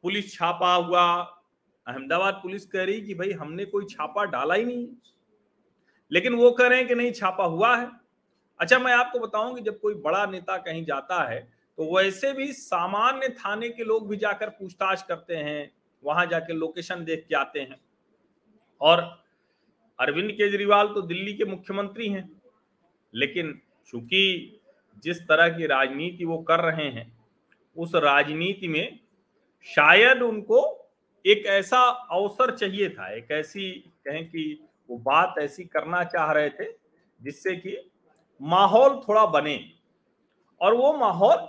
पुलिस 0.01 0.33
छापा 0.33 0.73
हुआ, 0.73 1.35
अहमदाबाद 1.87 2.33
पुलिस 2.33 2.65
कह 2.65 2.83
रही 2.83 3.01
कि 3.01 3.13
भाई 3.13 3.31
हमने 3.31 3.65
कोई 3.65 3.85
छापा 3.85 4.25
डाला 4.25 4.55
ही 4.55 4.65
नहीं। 4.65 4.87
लेकिन 6.11 6.33
वो 6.33 6.51
कह 6.51 6.67
रहे 6.67 6.79
हैं 6.79 6.87
कि 6.87 6.95
नहीं, 6.95 7.11
छापा 7.11 7.43
हुआ 7.43 7.77
है। 7.77 7.98
अच्छा 8.59 8.79
मैं 8.79 8.93
आपको 8.93 9.19
बताऊँ 9.19 9.55
कि 9.55 9.61
जब 9.61 9.79
कोई 9.79 9.93
बड़ा 9.95 10.25
नेता 10.25 10.57
कहीं 10.57 10.83
जाता 10.85 11.23
है 11.23 11.39
तो 11.77 11.95
वैसे 11.95 12.31
भी 12.33 12.51
सामान्य 12.53 13.27
थाने 13.35 13.69
के 13.69 13.83
लोग 13.83 14.09
भी 14.09 14.17
जाकर 14.17 14.49
पूछताछ 14.49 15.01
करते 15.01 15.35
हैं, 15.35 15.71
वहाँ 16.03 16.25
जाके 16.25 16.53
लोकेशन 16.53 17.03
देख 17.05 17.25
के 17.29 17.35
आते 17.35 17.59
हैं। 17.59 17.79
और 18.81 19.01
अरविंद 19.99 20.31
केजरीवाल 20.31 20.87
तो 20.87 21.01
दिल्ली 21.01 21.33
के 21.33 21.45
मुख्यमंत्री 21.45 22.07
हैं, 22.09 22.29
लेकिन 23.13 23.59
चूँकि 23.87 24.61
जिस 25.03 25.21
तरह 25.21 25.49
की 25.49 25.65
राजनीति 25.65 26.25
वो 26.25 26.37
कर 26.39 26.59
रहे 26.61 26.89
हैं, 26.89 27.11
उस 27.77 27.95
राजनीति 27.95 28.67
में 28.67 28.99
शायद 29.65 30.21
उनको 30.21 30.61
एक 31.25 31.45
ऐसा 31.47 31.79
अवसर 32.11 32.55
चाहिए 32.55 32.89
था, 32.89 33.11
एक 33.13 33.31
ऐसी 33.31 33.71
कहें 34.05 34.25
कि 34.25 34.67
वो 34.89 34.97
बात 34.97 35.35
ऐसी 35.39 35.63
करना 35.65 36.03
चाह 36.05 36.31
रहे 36.31 36.49
थे, 36.49 36.71
जिससे 37.21 37.55
कि 37.55 37.77
माहौल 38.41 39.01
थोड़ा 39.07 39.25
बने। 39.25 39.73
और 40.61 40.73
वो 40.73 40.93
माहौल 40.93 41.47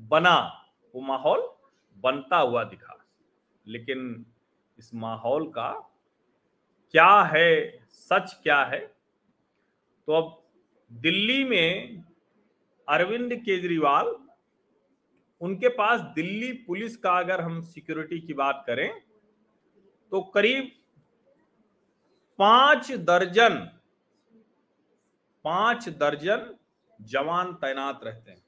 बना, 0.00 0.64
वो 0.94 1.00
माहौल 1.00 1.50
बनता 1.96 2.36
हुआ 2.36 2.64
दिखा। 2.64 3.04
लेकिन 3.66 4.26
इस 4.78 4.94
माहौल 4.94 5.48
का 5.48 5.70
क्या 6.90 7.22
है, 7.22 7.78
सच 7.90 8.40
क्या 8.42 8.64
है? 8.64 8.78
तो 10.06 10.12
अब 10.12 10.42
दिल्ली 10.92 11.44
में 11.44 12.02
अरविंद 12.88 13.34
केजरीवाल, 13.34 14.16
उनके 15.40 15.68
पास 15.68 16.00
दिल्ली 16.00 16.52
पुलिस 16.52 16.96
का 16.96 17.12
अगर 17.12 17.40
हम 17.40 17.60
सिक्योरिटी 17.62 18.20
की 18.20 18.34
बात 18.34 18.64
करें 18.66 19.02
तो 20.10 20.20
करीब 20.20 20.72
पाँच 22.38 22.92
दर्जन 22.92 23.70
पाँच 25.44 25.88
दर्जन 25.88 26.54
जवान 27.00 27.52
तैनात 27.52 28.00
रहते 28.04 28.30
हैं। 28.30 28.44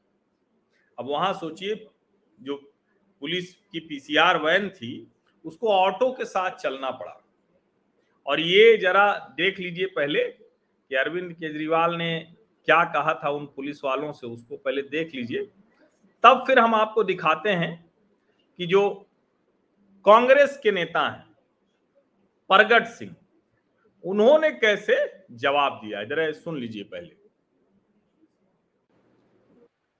अब 0.98 1.06
वहाँ 1.08 1.32
सोचिए, 1.34 1.86
जो 2.40 2.56
पुलिस 3.20 3.54
की 3.54 3.80
पीसीआर 3.80 4.38
वैन 4.42 4.68
थी, 4.68 5.12
उसको 5.44 5.68
ऑटो 5.68 6.12
के 6.12 6.24
साथ 6.24 6.50
चलना 6.50 6.90
पड़ा। 6.90 7.20
और 8.26 8.40
ये 8.40 8.76
जरा 8.76 9.34
देख 9.36 9.58
लीजिए 9.58 9.86
पहले 9.86 10.24
कि 10.24 10.96
अरविंद 10.96 11.32
केजरीवाल 11.32 11.94
ने 11.94 12.34
क्या 12.64 12.84
कहा 12.84 13.20
था 13.24 13.30
उन 13.30 13.46
पुलिस 13.46 13.84
वालों 13.84 14.12
से, 14.12 14.26
उसको 14.26 14.56
पहले 14.56 14.82
देख 14.82 15.14
लीजिए। 15.14 15.50
तब 16.22 16.44
फिर 16.46 16.58
हम 16.58 16.74
आपको 16.74 17.04
दिखाते 17.04 17.50
हैं 17.50 17.92
कि 18.56 18.66
जो 18.66 19.06
कांग्रेस 20.04 20.60
के 20.62 20.70
नेता 20.70 21.08
हैं, 21.08 21.36
परगट 22.50 22.86
सिंह 22.86 23.16
उन्होंने 24.04 24.50
कैसे 24.50 24.96
जवाब 25.42 25.80
दिया? 25.84 26.02
जरा 26.04 26.30
सुन 26.32 26.58
लीजिए 26.60 26.82
पहले। 26.94 27.22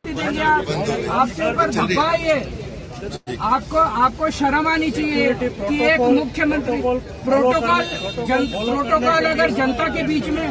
आपके 0.04 1.50
ऊपर 1.52 1.70
धब्बा 1.70 2.12
ये। 2.14 2.38
आपको 3.40 3.76
आपको 3.76 4.28
शर्म 4.30 4.66
आनी 4.68 4.90
चाहिए 4.90 5.32
कि 5.40 5.80
एक 5.84 6.00
मुख्यमंत्री 6.00 6.80
प्रोटोकॉल 6.82 7.82
जन, 8.28 8.46
प्रोटोकॉल 8.52 9.24
अगर 9.30 9.50
जनता 9.50 9.88
के 9.94 10.02
बीच 10.06 10.28
में 10.36 10.46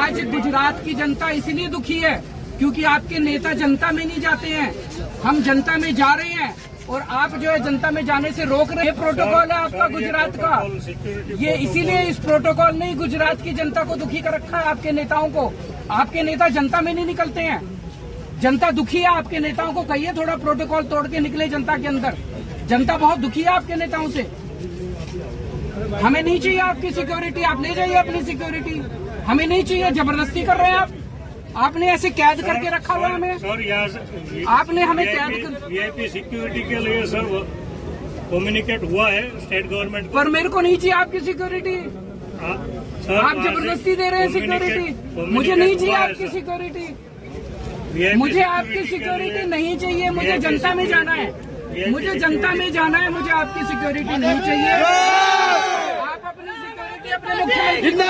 आज 0.00 0.20
गुजरात 0.30 0.82
की 0.84 0.94
जनता 0.94 1.30
इसलिए 1.40 1.68
दुखी 1.76 1.98
है 2.00 2.16
क्योंकि 2.58 2.84
आपके 2.94 3.18
नेता 3.18 3.52
जनता 3.62 3.90
में 3.92 4.04
नहीं 4.04 4.20
जाते 4.20 4.48
हैं। 4.48 4.72
हम 5.22 5.42
जनता 5.42 5.76
में 5.78 5.94
जा 5.94 6.12
रहे 6.14 6.32
हैं। 6.32 6.54
और 6.88 7.02
आप 7.02 7.34
जो 7.34 7.50
है 7.50 7.58
जनता 7.60 7.90
में 7.90 8.04
जाने 8.06 8.30
से 8.32 8.44
रोक 8.44 8.72
रहे 8.72 8.84
हैं। 8.84 8.94
प्रोटोकॉल 8.94 9.50
है 9.50 9.58
आपका 9.58 9.88
गुजरात 9.88 10.36
का। 10.36 10.62
ये 11.36 11.54
इसीलिए 11.58 12.02
इस 12.02 12.18
प्रोटोकॉल 12.18 12.76
ने 12.76 12.86
ही 12.86 12.94
गुजरात 12.94 13.42
की 13.42 13.52
जनता 13.52 13.82
को 13.84 13.96
दुखी 13.96 14.20
कर 14.20 14.32
रखा 14.32 14.58
है 14.58 14.64
आपके 14.64 14.92
नेताओं 14.92 15.28
को। 15.28 15.52
आपके 15.92 16.22
नेता 16.22 16.48
जनता 16.48 16.80
में 16.80 16.92
नहीं 16.94 17.06
निकलते 17.06 17.40
हैं। 17.40 17.60
जनता 18.40 18.70
दुखी 18.70 18.98
है 18.98 19.08
आपके 19.08 19.38
नेताओं 19.38 19.72
को। 19.72 19.82
कहिए 19.84 20.12
थोड़ा 20.12 20.36
प्रोटोकॉल 20.36 20.82
तोड़ 20.84 21.06
के 21.08 21.20
निकले 21.20 21.48
जनता 21.48 21.76
के 21.76 21.88
अंदर। 21.88 22.16
जनता 22.68 22.96
बहुत 22.98 23.18
दुखी 23.18 23.42
है 23.42 23.52
आपके 23.52 23.74
नेताओं 23.74 24.08
से। 24.08 24.26
हमें 26.02 26.22
नहीं 26.22 26.38
चाहिए 26.40 26.58
आपकी 26.60 26.90
सिक्योरिटी 26.90 27.42
आप 27.44 27.62
ले 27.62 27.74
जाइए 27.74 27.94
अपनी 27.94 28.22
सिक्योरिटी 28.22 28.80
हमें 29.26 29.46
नहीं 29.46 29.62
चाहिए। 29.64 29.90
ज़बरदस्ती 29.92 30.42
कर 30.42 30.56
रहे 30.56 30.70
हैं 30.70 30.76
आप। 30.76 30.90
आपने 31.56 31.86
ऐसे 31.90 32.10
कैद 32.12 32.40
करके 32.46 32.68
रखा 32.70 32.94
हुआ 32.94 33.08
हमें? 33.08 33.38
सर 33.38 33.60
यहाँ 33.60 33.86
आपने 34.56 34.82
हमें 34.82 35.06
कैद 35.06 35.32
कर 35.44 35.66
वीआईपी 35.68 36.08
सिक्योरिटी 36.08 36.62
के 36.68 36.78
लिए 36.80 37.06
सर 37.06 37.24
कम्युनिकेट 38.30 38.82
हुआ 38.90 39.08
है 39.10 39.22
स्टेट 39.40 39.66
गवर्नमेंट 39.66 40.10
पर 40.12 40.28
मेरे 40.28 40.48
को 40.48 40.60
नहीं 40.60 40.76
चाहिए 40.76 40.92
आपकी 40.94 41.20
सिक्योरिटी 41.20 41.76
आप 42.36 43.36
ज़बरदस्ती 43.36 43.94
दे 43.96 44.08
रहे 44.10 44.20
हैं 44.20 44.32
सिक्योरिटी 44.32 44.86
मुझे 45.32 45.54
नहीं 45.54 45.76
चाहिए 45.76 45.94
आपकी 45.96 46.28
सिक्योरिटी 46.28 46.86
मुझे 48.16 48.42
आपकी 48.42 48.84
सिक्योरिटी 48.86 49.46
नहीं 49.48 49.76
चाहिए 49.78 50.10
मुझे 50.10 50.38
जनता 50.38 50.74
में 50.74 50.86
जाना 50.88 51.12
है। 51.12 51.90
मुझे 51.90 52.14
जनता 52.18 52.50
में 52.54 52.72
जाना 52.72 52.98
है 52.98 53.10
मुझे 53.12 53.30
आपकी 53.32 53.64
सिक्योरिटी 53.66 54.16
नहीं 54.16 54.40
चाहिए। 54.40 54.72
आप 56.02 56.22
अपनी 56.26 56.50
सिक्योरिटी 56.50 57.10
अपने 57.10 57.34
मुख्यमंत्री 57.36 58.04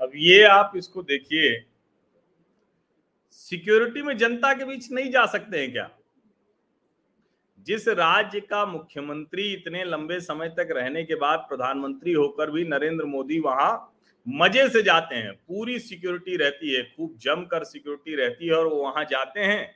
अब 0.00 0.10
ये 0.16 0.42
आप 0.50 0.72
इसको 0.76 1.02
देखिए। 1.02 1.50
सिक्योरिटी 3.30 4.02
में 4.02 4.16
जनता 4.16 4.52
के 4.54 4.64
बीच 4.64 4.90
नहीं 4.92 5.10
जा 5.10 5.24
सकते 5.26 5.60
हैं 5.60 5.72
क्या? 5.72 5.90
जिस 7.66 7.88
राज्य 7.88 8.40
का 8.40 8.64
मुख्यमंत्री 8.66 9.42
इतने 9.52 9.84
लंबे 9.84 10.20
समय 10.20 10.48
तक 10.48 10.68
रहने 10.70 11.04
के 11.04 11.14
बाद 11.14 11.38
प्रधानमंत्री 11.48 12.12
होकर 12.12 12.50
भी 12.50 12.64
नरेंद्र 12.64 13.04
मोदी 13.04 13.38
वहाँ 13.40 13.96
मज़े 14.26 14.68
से 14.68 14.82
जाते 14.82 15.14
हैं, 15.14 15.32
पूरी 15.32 15.78
सिक्योरिटी 15.78 16.36
रहती 16.36 16.74
है, 16.74 16.82
खूब 16.82 17.16
जमकर 17.16 17.64
सिक्योरिटी 17.64 18.14
रहती 18.14 18.46
है 18.46 18.54
और 18.54 18.66
वो 18.66 18.82
वहाँ 18.82 19.04
जाते 19.04 19.40
हैं, 19.40 19.74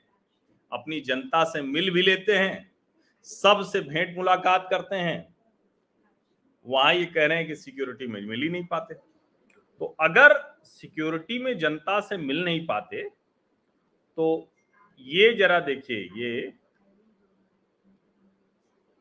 अपनी 0.72 1.00
जनता 1.00 1.44
से 1.44 1.62
मिल 1.62 1.90
भी 1.90 2.02
लेते 2.02 2.32
हैं, 2.32 2.70
सबसे 3.22 3.80
भेंट 3.80 4.16
मुलाकात 4.16 4.66
करते 4.70 4.96
हैं, 4.96 5.34
वहाँ 6.66 6.94
ये 6.94 7.04
कह 7.04 7.26
रहे 7.26 7.38
हैं 7.38 7.46
कि 7.46 7.56
सिक्योरिटी 7.56 8.06
में 8.06 8.20
मिल 8.20 8.42
ही 8.42 8.48
नहीं 8.48 8.66
पाते। 8.66 8.94
तो 8.94 9.96
अगर 10.00 10.34
सिक्योरिटी 10.64 11.38
में 11.38 11.56
जनता 11.58 12.00
से 12.00 12.16
मिल 12.16 12.44
नहीं 12.44 12.66
पाते 12.66 13.02
तो 14.16 14.48
ये 14.98 15.34
जरा 15.34 15.60
देखिए, 15.60 16.10
ये 16.16 16.52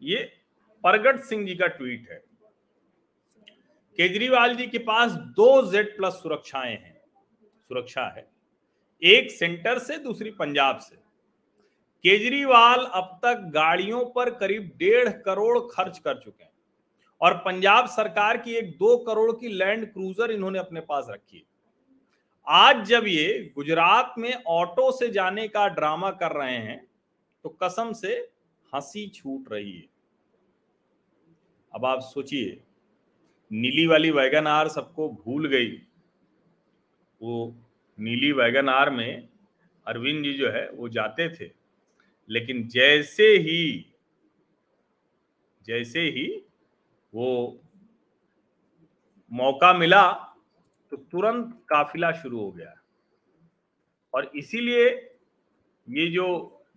ये 0.01 0.33
परगट 0.83 1.19
सिंह 1.19 1.47
जी 1.47 1.55
का 1.55 1.67
ट्वीट 1.67 2.09
है। 2.09 2.23
केजरीवाल 3.97 4.55
जी 4.55 4.67
के 4.67 4.77
पास 4.77 5.11
दो 5.11 5.71
जेड 5.71 5.97
प्लस 5.97 6.13
सुरक्षाएँ 6.13 6.75
हैं। 6.75 7.01
सुरक्षा 7.67 8.05
है। 8.05 8.27
एक 9.03 9.31
सेंटर 9.31 9.79
से, 9.79 9.97
दूसरी 9.97 10.31
पंजाब 10.31 10.77
से। 10.77 10.95
केजरीवाल 12.03 12.85
अब 12.85 13.19
तक 13.23 13.35
गाड़ियों 13.35 14.05
पर 14.05 14.29
करीब 14.29 14.71
डेढ़ 14.77 15.09
करोड़ 15.09 15.59
खर्च 15.59 15.99
कर 15.99 16.17
चुके 16.17 16.43
हैं। 16.43 16.51
और 17.21 17.33
पंजाब 17.37 17.87
सरकार 17.87 18.37
की 18.37 18.53
एक 18.53 18.71
दो 18.71 18.97
करोड़ 18.97 19.31
की 19.31 19.47
लैंड 19.47 19.93
क्रूजर 19.93 20.31
इन्होंने 20.31 20.59
अपने 20.59 20.81
पास 20.81 21.07
रखी 21.09 21.37
है। 21.37 21.52
आज 22.47 22.85
जब 22.85 23.03
ये 23.07 23.51
गुजरात 23.55 24.15
में 24.17 24.43
ऑटो 24.47 24.91
से 24.91 25.09
जाने 25.09 25.47
का 25.47 25.67
ड्रामा 25.67 26.11
कर 26.11 26.31
रहे 26.31 26.57
हैं 26.57 26.87
तो 27.43 27.49
कसम 27.63 27.93
से 27.93 28.31
हँसी 28.73 29.07
छूट 29.07 29.51
रही 29.51 29.71
है। 29.73 29.87
अब 31.75 31.85
आप 31.85 31.99
सोचिए, 31.99 32.63
नीली 33.51 33.87
वाली 33.87 34.11
वैगन 34.11 34.47
आर 34.47 34.67
सबको 34.67 35.09
भूल 35.09 35.47
गई। 35.47 35.71
वो 37.21 37.55
नीली 37.99 38.31
वैगन 38.31 38.69
आर 38.69 38.89
में 38.89 39.29
अरविंद 39.87 40.23
जी 40.23 40.33
जो 40.33 40.49
है, 40.49 40.69
वो 40.69 40.89
जाते 40.89 41.29
थे। 41.29 41.51
लेकिन 42.29 42.67
जैसे 42.67 43.27
ही 43.27 43.85
जैसे 45.65 46.01
ही 46.01 46.43
वो 47.13 47.59
मौका 49.31 49.73
मिला 49.73 50.32
तो 50.93 50.97
तुरंत 50.97 51.53
काफिला 51.69 52.11
शुरू 52.11 52.39
हो 52.39 52.51
गया। 52.51 52.73
और 54.13 54.31
इसीलिए 54.35 54.89
ये 55.87 56.07
जो 56.07 56.25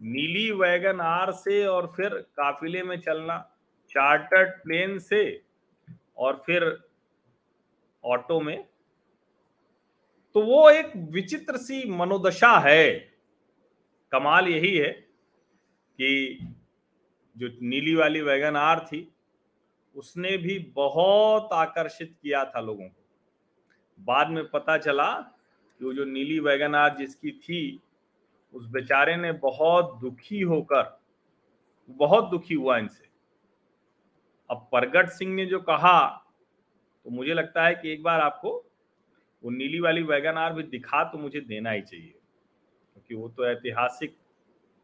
नीली 0.03 0.51
वैगन 0.51 1.01
आर 1.01 1.33
से 1.33 1.65
और 1.67 1.87
फिर 1.87 2.15
काफिले 2.37 2.83
में 2.83 2.97
चलना, 3.01 3.39
चार्टर्ड 3.91 4.63
प्लेन 4.63 4.99
से 4.99 5.43
और 6.17 6.43
फिर 6.47 6.65
ऑटो 8.05 8.41
में 8.41 8.65
तो 10.35 10.43
वो 10.43 10.71
एक 10.71 10.93
विचित्र 11.13 11.57
सी 11.57 11.85
मनोदशा 11.91 12.59
है। 12.59 12.93
कमाल 14.13 14.49
यही 14.49 14.77
है 14.77 14.91
कि 15.99 16.39
जो 17.37 17.49
नीली 17.63 17.95
वाली 17.95 18.21
वैगन 18.21 18.57
आर 18.57 18.81
थी, 18.81 19.09
उसने 19.95 20.37
भी 20.37 20.59
बहुत 20.75 21.49
आकर्षित 21.53 22.17
किया 22.23 22.45
था 22.45 22.61
लोगों 22.61 22.89
को। 22.89 23.06
बाद 23.99 24.31
में 24.31 24.45
पता 24.49 24.77
चला 24.79 25.13
कि 25.13 25.85
वो 25.85 25.93
जो 25.93 26.05
नीली 26.05 26.39
वैगनार 26.41 26.97
जिसकी 26.99 27.31
थी, 27.33 27.81
उस 28.55 28.67
बेचारे 28.67 29.17
ने 29.17 29.33
बहुत 29.33 29.99
दुखी 30.01 30.41
होकर, 30.43 30.99
बहुत 31.89 32.31
दुखी 32.31 32.55
हुआ 32.55 32.79
इनसे। 32.79 33.09
अब 34.51 34.69
प्रगट 34.73 35.09
सिंह 35.09 35.35
ने 35.35 35.47
जो 35.47 35.61
कहा 35.61 36.07
तो 37.07 37.11
मुझे 37.11 37.35
लगता 37.35 37.65
है 37.67 37.75
कि 37.75 37.93
एक 37.93 38.03
बार 38.03 38.21
आपको 38.21 38.51
वो 39.43 39.51
नीली 39.51 39.81
वाली 39.81 40.03
वैगन 40.03 40.37
आर 40.39 40.53
भी 40.53 40.63
दिखा 40.65 41.03
तो 41.05 41.19
मुझे 41.19 41.41
देना 41.43 41.71
ही 41.71 41.81
चाहिए, 41.83 42.15
क्योंकि 42.93 43.15
वो 43.15 43.29
तो 43.29 43.47
ऐतिहासिक, 43.47 44.17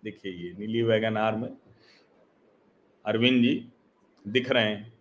देखिए 0.03 0.33
ये 0.35 0.53
नीली 0.59 0.83
वैगन 0.83 1.17
आर 1.17 1.37
में 1.37 1.49
अरविंद 3.05 3.43
जी 3.43 3.55
दिख 4.25 4.51
रहे 4.51 4.65
हैं। 4.65 4.93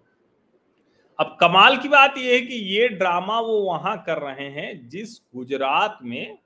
अब 1.19 1.35
कमाल 1.41 1.77
की 1.77 1.89
बात 1.89 2.17
यह 2.17 2.33
है 2.33 2.39
कि 2.41 2.55
ये 2.67 2.87
ड्रामा 2.89 3.39
वो 3.39 3.59
वहाँ 3.61 3.97
कर 4.05 4.17
रहे 4.17 4.47
हैं 4.51 4.87
जिस 4.89 5.17
गुजरात 5.35 5.97
में 6.03 6.37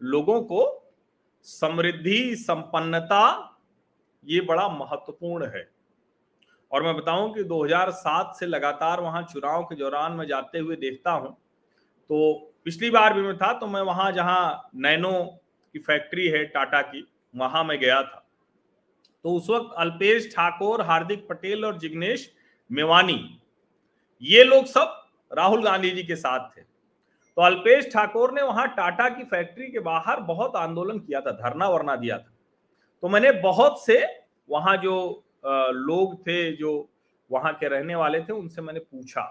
लोगों 0.00 0.40
को 0.42 0.60
समृद्धि, 1.46 2.36
संपन्नता, 2.36 3.58
ये 4.26 4.40
बड़ा 4.40 4.68
महत्वपूर्ण 4.68 5.46
है। 5.46 5.68
और 6.72 6.82
मैं 6.82 6.94
बताऊँ 6.96 7.32
कि 7.34 7.42
2007 7.44 8.34
से 8.38 8.46
लगातार 8.46 9.00
वहाँ 9.00 9.22
चुनाव 9.32 9.62
के 9.64 9.74
दौरान 9.74 10.12
मैं 10.12 10.26
जाते 10.26 10.58
हुए 10.58 10.76
देखता 10.76 11.10
हूँ 11.12 11.36
तो 12.10 12.34
पिछली 12.64 12.90
बार 12.90 13.14
भी 13.14 13.22
मैं 13.22 13.36
था 13.36 13.52
तो 13.52 13.66
मैं 13.66 13.80
वहाँ 13.82 14.10
जहाँ 14.12 14.70
नैनो 14.76 15.12
की 15.74 15.78
फैक्ट्री 15.78 16.26
है, 16.28 16.44
टाटा 16.46 16.80
की, 16.82 17.06
वहाँ 17.34 17.64
मैं 17.64 17.78
गया 17.78 18.02
था। 18.02 18.24
तो 19.24 19.34
उस 19.34 19.50
वक्त 19.50 19.74
अल्पेश 19.78 20.32
ठाकुर, 20.36 20.82
हार्दिक 20.82 21.26
पटेल 21.28 21.64
और 21.64 21.78
जिग्नेश 21.78 22.30
मेवानी 22.70 23.18
ये 24.22 24.44
लोग 24.44 24.64
सब 24.66 24.94
राहुल 25.30 25.62
गांधी 25.64 25.90
जी 25.90 26.02
के 26.02 26.16
साथ 26.16 26.48
थे। 26.50 26.60
तो 26.60 27.42
अल्पेश 27.42 27.88
ठाकुर 27.92 28.32
ने 28.34 28.42
वहाँ 28.42 28.66
टाटा 28.68 29.08
की 29.08 29.24
फैक्ट्री 29.24 29.66
के 29.66 29.78
बाहर 29.80 30.20
बहुत 30.22 30.56
आंदोलन 30.56 30.98
किया 30.98 31.20
था, 31.20 31.30
धरना 31.32 31.68
वरना 31.68 31.96
दिया 31.96 32.18
था। 32.18 32.32
तो 33.02 33.08
मैंने 33.08 33.32
बहुत 33.32 33.84
से 33.84 34.04
वहाँ 34.48 34.76
जो 34.76 35.24
लोग 35.44 36.20
थे, 36.20 36.52
जो 36.52 36.88
वहाँ 37.30 37.52
के 37.52 37.68
रहने 37.68 37.94
वाले 37.94 38.20
थे, 38.20 38.32
उनसे 38.32 38.62
मैंने 38.62 38.80
पूछा। 38.80 39.22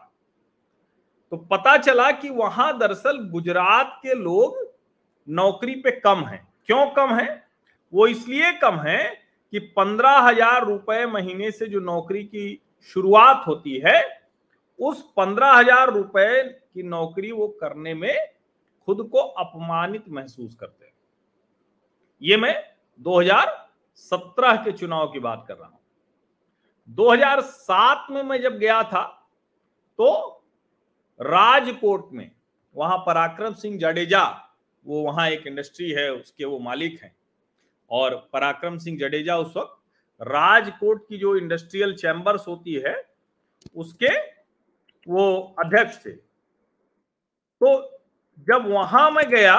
तो 1.32 1.38
पता 1.52 1.78
चला 1.78 2.12
कि 2.12 2.30
वहाँ 2.30 2.78
दरअसल 2.80 3.18
गुजरात 3.30 4.00
के 4.04 4.14
लोग 4.14 4.58
नौकरी 5.28 5.76
पे 5.76 5.92
कम 5.94 6.24
हैं। 6.26 6.48
क्यों 6.66 6.86
कम 6.92 7.14
है? 7.16 7.44
वो 7.94 8.08
इसलिए 8.08 8.52
कम 8.54 8.80
है 8.80 9.04
कि 9.54 9.60
पंद्रह 9.60 10.18
हज़ार 10.20 10.66
रुपए 10.66 11.06
महीने 11.06 11.52
से 11.52 11.66
जो 11.66 11.80
नौकरी 11.80 12.24
की 12.26 12.62
शुरुआत 12.90 13.44
होती 13.48 13.78
है 13.86 14.02
उस 14.80 15.02
पंद्रह 15.18 15.52
हज़ार 15.52 15.92
रुपए 15.92 16.44
की 16.44 16.84
नौकरी 16.86 17.32
वो 17.32 17.48
करने 17.62 17.94
में 17.94 18.16
खुद 18.88 19.02
को 19.12 19.20
अपमानित 19.20 20.04
महसूस 20.10 20.56
करते 20.56 20.86
हैं। 20.86 20.94
ये 22.22 22.38
मैं 22.38 22.56
2017 23.00 24.56
के 24.64 24.72
चुनाव 24.72 25.08
की 25.08 25.20
बात 25.20 25.46
कर 25.48 25.56
रहा 25.56 25.68
हूँ। 25.68 25.80
2007 26.90 28.08
में 28.12 28.22
मैं 28.24 28.42
जब 28.42 28.58
गया 28.58 28.82
था 28.84 29.04
तो 30.00 30.10
राजकोट 31.20 32.10
में 32.14 32.32
वहाँ 32.76 32.98
पराक्रम 33.00 33.54
सिंह 33.54 33.78
जडेजा, 33.80 34.24
वो 34.86 35.02
वहाँ 35.04 35.30
एक 35.30 35.48
इंडस्ट्री 35.48 35.90
है, 35.92 36.12
उसके 36.12 36.46
वो 36.46 36.60
मालिक 36.60 37.00
हैं। 37.04 37.16
और 37.92 38.16
पराक्रम 38.34 38.78
सिंह 38.78 38.98
जडेजा 39.00 39.38
उस 39.38 39.54
वक्त 39.58 39.76
राजकोट 40.22 41.08
की 41.10 41.18
जो 41.18 41.36
इंडस्ट्रियल 41.38 41.96
चैम्बर्स 41.96 42.48
होती 42.48 42.74
है, 42.76 42.96
उसके 43.76 44.16
वो 45.08 45.56
अध्यक्ष 45.60 46.06
थे। 46.06 46.12
तो 46.12 47.70
जब 48.48 48.68
वहाँ 48.70 49.10
मैं 49.12 49.30
गया 49.30 49.58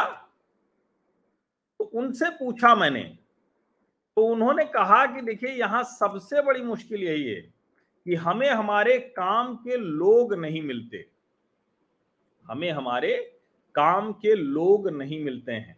तो 1.80 1.84
उनसे 1.84 2.30
पूछा 2.30 2.74
मैंने 2.74 3.02
तो 4.16 4.24
उन्होंने 4.24 4.64
कहा 4.66 5.04
कि 5.06 5.20
देखिए, 5.22 5.50
यहाँ 5.50 5.82
सबसे 5.84 6.42
बड़ी 6.42 6.62
मुश्किल 6.62 7.02
यही 7.02 7.24
है 7.24 7.40
कि 8.06 8.14
हमें 8.16 8.48
हमारे 8.50 8.98
काम 8.98 9.54
के 9.56 9.76
लोग 9.76 10.34
नहीं 10.34 10.62
मिलते। 10.62 11.04
हमें 12.46 12.70
हमारे 12.70 13.16
काम 13.74 14.12
के 14.14 14.34
लोग 14.34 14.88
नहीं 14.90 15.24
मिलते 15.24 15.52
हैं। 15.52 15.76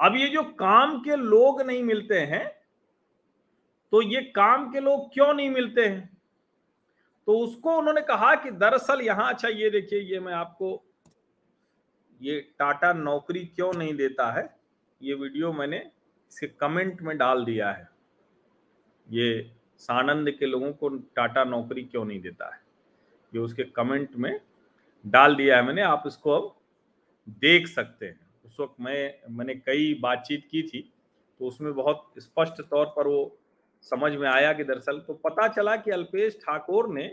अब 0.00 0.16
ये 0.16 0.28
जो 0.28 0.42
काम 0.58 0.98
के 1.00 1.16
लोग 1.16 1.62
नहीं 1.62 1.82
मिलते 1.82 2.18
हैं 2.22 2.46
तो 3.92 4.02
ये 4.02 4.20
काम 4.34 4.70
के 4.72 4.80
लोग 4.80 5.12
क्यों 5.14 5.32
नहीं 5.34 5.50
मिलते 5.50 5.86
हैं? 5.86 6.19
तो 7.26 7.38
उसको 7.38 7.76
उन्होंने 7.78 8.00
कहा 8.02 8.34
कि 8.34 8.50
दरअसल 8.50 9.00
यहाँ 9.00 9.32
अच्छा 9.32 9.48
ये 9.48 9.70
देखिए, 9.70 10.00
ये 10.00 10.20
मैं 10.20 10.32
आपको, 10.32 10.82
ये 12.20 12.40
टाटा 12.58 12.92
नौकरी 12.92 13.44
क्यों 13.46 13.72
नहीं 13.72 13.94
देता 13.94 14.30
है? 14.32 14.48
ये 15.00 15.14
वीडियो 15.14 15.52
मैंने 15.52 15.78
इसके 15.78 16.46
कमेंट 16.46 17.02
में 17.02 17.16
डाल 17.18 17.44
दिया 17.44 17.70
है। 17.70 17.88
ये 19.08 19.50
सानंद 19.80 20.30
के 20.30 20.46
लोगों 20.46 20.72
को 20.72 20.88
टाटा 20.88 21.44
नौकरी 21.44 21.82
क्यों 21.84 22.04
नहीं 22.04 22.20
देता 22.20 22.54
है? 22.54 22.60
ये 23.32 23.40
उसके 23.40 23.64
कमेंट 23.66 24.16
में 24.16 24.40
डाल 25.04 25.36
दिया 25.36 25.56
है 25.56 25.62
मैंने, 25.62 25.82
आप 25.82 26.02
इसको 26.06 26.30
अब 26.30 26.54
देख 27.28 27.66
सकते 27.68 28.06
हैं। 28.06 28.20
उस 28.46 28.60
वक्त 28.60 28.74
मैं, 28.80 29.14
मैंने 29.30 29.54
कई 29.56 29.94
बातचीत 30.02 30.46
की 30.50 30.62
थी 30.62 30.80
तो 31.40 31.46
उसमें 31.46 31.72
बहुत 31.74 32.12
स्पष्ट 32.18 32.60
तौर 32.62 32.86
पर 32.96 33.06
वो 33.06 33.39
समझ 33.84 34.12
में 34.12 34.28
आया 34.28 34.52
कि 34.52 34.64
दरअसल 34.64 34.98
तो 34.98 35.14
पता 35.24 35.46
चला 35.48 35.76
कि 35.76 35.90
अल्पेश 35.90 36.38
ठाकुर 36.38 36.88
ने 36.94 37.06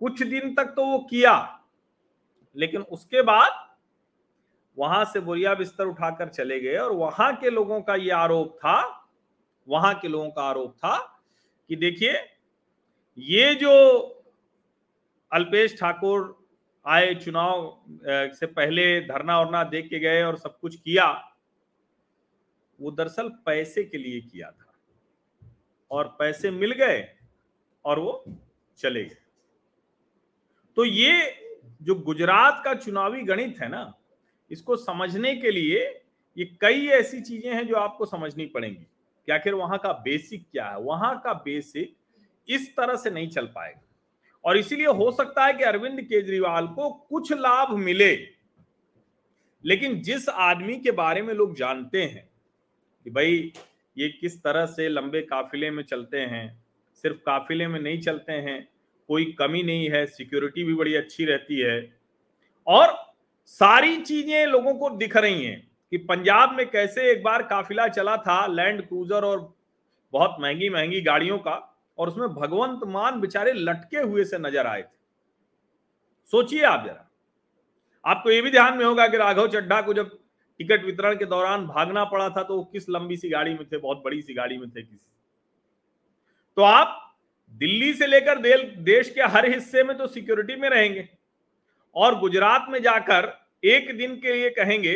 कुछ 0.00 0.22
दिन 0.22 0.54
तक 0.54 0.72
तो 0.76 0.84
वो 0.86 0.98
किया, 1.10 1.60
लेकिन 2.56 2.80
उसके 2.82 3.22
बाद 3.22 3.62
वहाँ 4.76 5.04
से 5.04 5.20
बोरिया 5.20 5.54
बिस्तर 5.54 5.86
उठाकर 5.86 6.28
चले 6.28 6.58
गए 6.60 6.76
और 6.76 6.92
वहाँ 6.92 7.34
के 7.36 7.50
लोगों 7.50 7.80
का 7.80 7.94
ये 7.94 8.10
आरोप 8.12 8.56
था, 8.56 8.80
वहाँ 9.68 9.94
के 9.94 10.08
लोगों 10.08 10.30
का 10.30 10.42
आरोप 10.42 10.74
था 10.74 10.96
कि 11.70 11.76
देखिए, 11.76 12.12
ये 13.18 13.54
जो 13.54 13.70
अल्पेश 15.32 15.78
ठाकुर 15.80 16.34
आए 16.86 17.14
चुनाव 17.14 17.80
से 18.34 18.46
पहले 18.48 19.00
धरना 19.02 19.40
वरना 19.40 19.62
दे 19.64 19.82
के 19.82 19.98
गए 19.98 20.22
और 20.22 20.36
सब 20.38 20.58
कुछ 20.58 20.76
किया, 20.76 21.06
वो 22.78 22.90
दरअसल 22.90 23.28
पैसे 23.46 23.84
के 23.84 23.98
लिए 23.98 24.20
किया 24.22 24.50
था। 24.50 24.63
और 25.94 26.16
पैसे 26.18 26.50
मिल 26.50 26.72
गए 26.74 27.04
और 27.84 27.98
वो 27.98 28.24
चले 28.78 29.04
गए। 29.04 29.16
तो 30.76 30.84
ये 30.84 31.34
जो 31.82 31.94
गुजरात 31.96 32.62
का 32.64 32.74
चुनावी 32.74 33.22
गणित 33.22 33.60
है 33.60 33.68
ना, 33.68 33.92
इसको 34.50 34.76
समझने 34.76 35.34
के 35.36 35.50
लिए 35.50 35.80
ये 36.36 36.44
कई 36.60 36.86
ऐसी 36.90 37.20
चीज़ें 37.20 37.52
हैं 37.54 37.66
जो 37.66 37.76
आपको 37.76 38.06
समझनी 38.06 38.46
पड़ेंगी 38.46 38.82
कि 39.28 39.32
आखिर 39.32 39.54
वहाँ 39.54 39.78
का 39.78 39.92
बेसिक 40.04 40.46
क्या 40.52 40.68
है? 40.68 40.78
वहाँ 40.78 41.20
का 41.20 41.32
बेसिक 41.34 41.96
इस 42.48 42.68
तरह 42.76 42.96
से 42.96 43.10
नहीं 43.10 43.28
चल 43.28 43.46
पाएगा। 43.46 43.80
और 44.44 44.56
इसीलिए 44.58 44.86
हो 44.88 45.10
सकता 45.12 45.44
है 45.44 45.52
कि 45.52 45.64
अरविंद 45.64 46.00
केजरीवाल 46.00 46.66
को 46.68 46.90
कुछ 46.90 47.32
लाभ 47.32 47.76
मिले, 47.76 48.14
लेकिन 49.64 50.00
जिस 50.02 50.28
आदमी 50.28 50.76
के 50.76 50.90
बारे 50.92 51.22
में 51.22 51.32
लोग 51.34 51.54
जानते 51.56 52.02
हैं 52.02 52.28
कि 53.06 53.10
भाई 53.10 53.52
ये 53.96 54.08
किस 54.10 54.42
तरह 54.42 54.66
से 54.66 54.88
लंबे 54.88 55.20
काफिले 55.22 55.70
में 55.70 55.82
चलते 55.82 56.20
हैं? 56.20 56.62
सिर्फ़ 57.04 57.16
काफिले 57.16 57.66
में 57.68 57.78
नहीं 57.80 58.00
चलते 58.00 58.32
हैं, 58.32 58.68
कोई 59.08 59.24
कमी 59.38 59.62
नहीं 59.62 59.88
है, 59.90 60.04
सिक्योरिटी 60.06 60.64
भी 60.64 60.74
बड़ी 60.74 60.94
अच्छी 60.94 61.24
रहती 61.24 61.60
है। 61.60 61.80
और 62.66 62.96
सारी 63.44 63.96
चीज़ें 63.96 64.46
लोगों 64.46 64.74
को 64.74 64.90
दिख 64.90 65.16
रही 65.16 65.44
हैं 65.44 65.60
कि 65.92 65.96
पंजाब 65.96 66.56
में 66.56 66.66
कैसे 66.70 67.10
एक 67.10 67.22
बार 67.22 67.42
काफिला 67.42 67.86
चला 67.88 68.16
था 68.16 68.46
लैंड 68.46 68.82
क्रूजर 68.82 69.24
और 69.24 69.40
बहुत 70.12 70.36
महँगी 70.40 70.68
महँगी 70.70 71.00
गाड़ियों 71.00 71.38
का, 71.38 71.70
और 71.98 72.08
उसमें 72.08 72.28
भगवंत 72.28 72.80
मान 72.84 73.20
बेचारे 73.20 73.52
लटके 73.52 73.98
हुए 73.98 74.24
से 74.24 74.38
नज़र 74.38 74.66
आए 74.66 74.82
थे। 74.82 74.96
सोचिए 76.28 76.62
आप 76.62 76.84
जरा। 76.86 77.10
आपको 78.04 78.30
ये 78.30 78.40
भी 78.42 78.50
ध्यान 78.50 78.76
में 78.78 78.84
होगा 78.84 79.06
कि 79.08 79.16
राघव 79.16 79.48
चड्ढा 79.48 79.80
को 79.80 79.94
जब 79.94 80.18
टिकट 80.60 80.84
वितरण 80.84 81.16
के 81.16 81.24
दौरान 81.26 81.66
भागना 81.66 82.04
पड़ा 82.06 82.28
था 82.30 82.42
तो 82.42 82.56
वो 82.56 82.64
किस 82.64 82.88
लंबी 82.88 83.16
सी 83.16 83.28
गाड़ी 83.30 83.54
में 83.54 83.64
थे? 83.64 83.78
बहुत 83.78 84.02
बड़ी 84.04 84.20
सी 84.22 84.34
गाड़ी 84.34 84.58
में 84.58 84.68
थे 84.70 84.82
किस। 84.82 85.00
तो 86.56 86.62
आप 86.62 87.00
दिल्ली 87.54 87.92
से 87.94 88.06
लेकर 88.06 88.38
देश 88.82 89.10
के 89.10 89.22
हर 89.32 89.50
हिस्से 89.50 89.82
में 89.84 89.96
तो 89.98 90.06
सिक्योरिटी 90.08 90.56
में 90.56 90.68
रहेंगे। 90.70 91.08
और 91.96 92.18
गुजरात 92.20 92.66
में 92.70 92.80
जाकर 92.82 93.32
एक 93.64 93.96
दिन 93.98 94.14
के 94.16 94.32
लिए 94.32 94.50
कहेंगे 94.52 94.94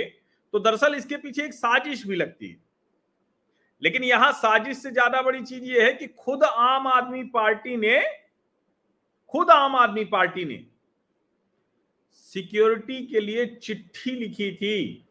तो 0.55 0.59
दरअसल 0.59 0.95
इसके 0.95 1.17
पीछे 1.17 1.45
एक 1.45 1.53
साजिश 1.55 2.07
भी 2.07 2.17
लगती 2.17 2.49
है। 2.49 2.57
लेकिन 3.83 4.05
यहाँ 4.05 4.31
साजिश 4.35 4.77
से 4.79 4.91
ज़्यादा 4.91 5.21
बड़ी 5.23 5.43
चीज़ 5.43 5.65
यह 5.65 5.85
है 5.85 5.93
कि 5.93 6.07
खुद 6.09 6.45
आम 6.45 6.87
आदमी 6.89 7.23
पार्टी 7.31 7.77
ने, 7.77 8.01
खुद 9.35 9.51
आम 9.51 9.77
आदमी 9.77 10.05
पार्टी 10.07 10.45
ने 10.45 10.65
सिक्योरिटी 12.27 13.07
के 13.07 13.21
लिए 13.21 13.47
चिट्ठी 13.47 14.11
लिखी 14.13 14.51
थी। 14.53 15.05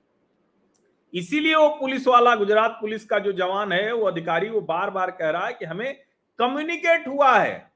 इसीलिए 1.13 1.55
वो 1.55 1.69
पुलिस 1.69 2.07
वाला, 2.07 2.35
गुजरात 2.35 2.77
पुलिस 2.81 3.05
का 3.05 3.19
जो 3.19 3.31
जवान 3.31 3.71
है, 3.71 3.91
वो 3.93 4.05
अधिकारी 4.05 4.49
वो 4.49 4.61
बार 4.61 4.89
बार 4.89 5.11
कह 5.11 5.29
रहा 5.29 5.45
है 5.47 5.53
कि 5.53 5.65
हमें 5.65 5.93
कम्युनिकेट 6.39 7.07
हुआ 7.07 7.37
है। 7.37 7.71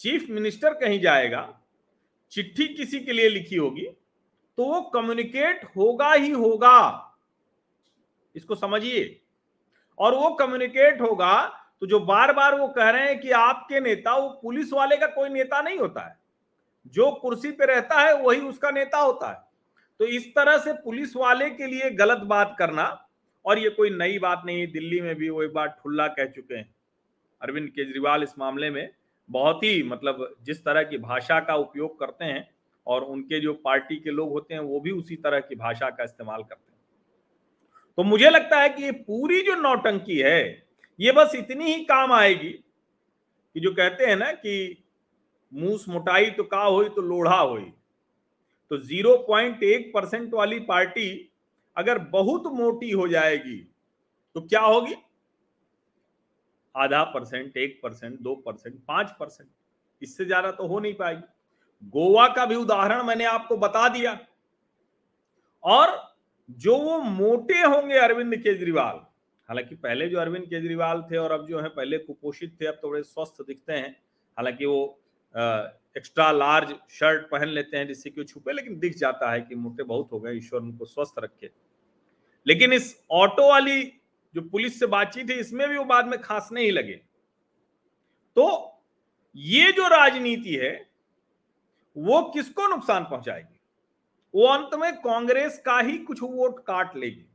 चीफ 0.00 0.26
मिनिस्टर 0.30 0.74
कहीं 0.74 1.00
जाएगा, 1.00 1.60
चिट्ठी 2.32 2.66
किसी 2.68 3.00
के 3.00 3.12
लिए 3.12 3.28
लिखी 3.28 3.56
होगी 3.56 3.86
तो 4.58 4.64
वो 4.64 4.80
कम्युनिकेट 4.90 5.64
होगा 5.76 6.12
ही 6.12 6.30
होगा। 6.30 7.10
इसको 8.34 8.54
समझिए। 8.54 9.20
और 9.98 10.14
वो 10.14 10.30
कम्युनिकेट 10.30 11.00
होगा 11.00 11.42
तो 11.80 11.86
जो 11.86 12.00
बार 12.00 12.32
बार 12.32 12.58
वो 12.58 12.68
कह 12.68 12.90
रहे 12.90 13.06
हैं 13.06 13.20
कि 13.20 13.30
आपके 13.30 13.80
नेता, 13.80 14.14
वो 14.14 14.28
पुलिस 14.42 14.72
वाले 14.72 14.96
का 14.96 15.06
कोई 15.06 15.28
नेता 15.28 15.60
नहीं 15.62 15.78
होता 15.78 16.06
है। 16.08 16.16
जो 16.86 17.10
कुर्सी 17.12 17.50
पे 17.50 17.66
रहता 17.66 18.00
है, 18.00 18.16
वही 18.16 18.40
उसका 18.40 18.70
नेता 18.70 18.98
होता 18.98 19.30
है। 19.30 19.43
तो 20.00 20.06
इस 20.06 20.26
तरह 20.28 20.58
से 20.58 20.72
पुलिस 20.72 21.16
वाले 21.16 21.50
के 21.50 21.66
लिए 21.66 21.90
गलत 21.90 22.18
बात 22.18 22.56
करना, 22.58 22.84
और 23.44 23.58
ये 23.58 23.70
कोई 23.70 23.90
नई 23.90 24.18
बात 24.18 24.42
नहीं, 24.46 24.66
दिल्ली 24.66 25.00
में 25.00 25.14
भी 25.14 25.28
वो 25.28 25.42
एक 25.42 25.52
बार 25.52 25.68
ठुल्ला 25.68 26.06
कह 26.08 26.26
चुके 26.26 26.54
हैं। 26.54 26.74
अरविंद 27.42 27.68
केजरीवाल 27.68 28.22
इस 28.22 28.38
मामले 28.38 28.70
में 28.70 28.90
बहुत 29.28 29.62
ही 29.64 29.82
मतलब 29.82 30.36
जिस 30.42 30.64
तरह 30.64 30.82
की 30.82 30.98
भाषा 30.98 31.40
का 31.40 31.54
उपयोग 31.54 31.98
करते 32.00 32.24
हैं, 32.24 32.48
और 32.86 33.04
उनके 33.04 33.40
जो 33.40 33.52
पार्टी 33.54 33.96
के 33.96 34.10
लोग 34.10 34.30
होते 34.30 34.54
हैं, 34.54 34.60
वो 34.60 34.80
भी 34.80 34.90
उसी 34.90 35.16
तरह 35.16 35.40
की 35.40 35.54
भाषा 35.54 35.90
का 35.90 36.04
इस्तेमाल 36.04 36.42
करते 36.42 36.72
हैं। 36.72 36.78
तो 37.98 38.02
मुझे 38.02 38.30
लगता 38.30 38.60
है 38.60 38.68
कि 38.68 38.82
ये 38.82 38.90
पूरी 38.90 39.40
जो 39.42 39.54
नौटंकी 39.54 40.18
है, 40.18 40.66
ये 40.98 41.12
बस 41.12 41.32
इतनी 41.34 41.72
ही 41.72 41.84
काम 41.84 42.12
आएगी 42.12 42.50
कि 42.50 43.60
जो 43.60 43.72
कहते 43.72 44.06
हैं 44.06 44.16
ना 44.16 44.30
कि, 44.32 44.84
मूस 45.52 45.88
मोटाई 45.88 46.30
तो 46.30 46.42
का 46.44 46.62
हो 46.62 46.82
तो 46.84 47.02
लोढ़ा 47.02 47.36
हो 47.36 47.56
तो 48.70 48.76
ज़ीरो 48.78 49.16
पॉइंट 49.28 49.62
एक 49.62 49.90
परसेंट 49.94 50.34
वाली 50.34 50.58
पार्टी 50.60 51.08
अगर 51.76 51.98
बहुत 52.10 52.46
मोटी 52.52 52.90
हो 52.90 53.06
जाएगी 53.08 53.56
तो 54.36 54.40
क्या 54.40 54.60
होगी? 54.60 54.94
आधा 56.74 57.02
परसेंट 57.04 57.56
एक 57.56 57.78
परसेंट 57.82 58.18
दो 58.20 58.34
परसेंट 58.36 58.78
पाँच 58.88 59.10
परसेंट 59.20 59.48
इससे 60.02 60.24
ज़्यादा 60.24 60.50
तो 60.50 60.66
हो 60.66 60.78
नहीं 60.80 60.94
पाएगी। 60.94 61.88
गोवा 61.92 62.26
का 62.28 62.46
भी 62.46 62.54
उदाहरण 62.54 63.02
मैंने 63.02 63.24
आपको 63.24 63.56
बता 63.56 63.88
दिया। 63.88 64.18
और 65.64 65.98
जो 66.48 66.76
वो 66.78 66.98
मोटे 67.00 67.60
होंगे 67.60 67.98
अरविंद 67.98 68.36
केजरीवाल, 68.36 69.00
हालाँकि 69.48 69.74
पहले 69.76 70.08
जो 70.08 70.18
अरविंद 70.18 70.46
केजरीवाल 70.46 71.02
थे 71.10 71.16
और 71.16 71.32
अब 71.32 71.46
जो 71.46 71.60
है, 71.60 71.68
पहले 71.68 71.98
कुपोषित 71.98 72.56
थे, 72.60 72.66
अब 72.66 72.80
थोड़े 72.84 73.02
स्वस्थ 73.02 73.42
दिखते 73.42 73.72
हैं, 73.72 73.90
हालाँकि 74.36 74.66
वो 74.66 75.00
एक्स्ट्रा 75.36 76.32
लार्ज 76.32 76.74
शर्ट 76.90 77.30
पहन 77.30 77.48
लेते 77.48 77.76
हैं 77.76 77.86
जिससे 77.86 78.10
कि 78.10 78.20
वो 78.20 78.24
छुपे 78.24 78.52
लेकिन 78.52 78.78
दिख 78.78 78.96
जाता 78.96 79.32
है 79.32 79.40
कि 79.40 79.54
मोटे 79.54 79.82
बहुत 79.82 80.08
हो 80.12 80.20
गए, 80.20 80.32
ईश्वर 80.32 80.60
उनको 80.60 80.84
स्वस्थ 80.84 81.14
रखे। 81.18 81.50
लेकिन 82.46 82.72
इस 82.72 83.04
ऑटो 83.10 83.48
वाली 83.48 83.82
जो 84.34 84.40
पुलिस 84.40 84.80
से 84.80 84.86
बातचीत 84.86 85.30
है, 85.30 85.36
इसमें 85.36 85.68
भी 85.68 85.76
वो 85.76 85.84
बाद 85.84 86.06
में 86.06 86.20
खास 86.20 86.48
नहीं 86.52 86.72
लगे। 86.72 87.00
तो 88.36 88.74
ये 89.36 89.72
जो 89.72 89.88
राजनीति 89.88 90.54
है, 90.54 90.90
वो 91.96 92.22
किसको 92.22 92.66
नुकसान 92.66 93.04
पहुंचाएगी? 93.04 93.60
वो 94.34 94.46
अंत 94.46 94.74
में 94.74 94.96
कांग्रेस 94.96 95.62
का 95.66 95.80
ही 95.80 95.98
कुछ 95.98 96.22
वोट 96.22 96.64
काट 96.64 96.96
लेगी। 96.96 97.26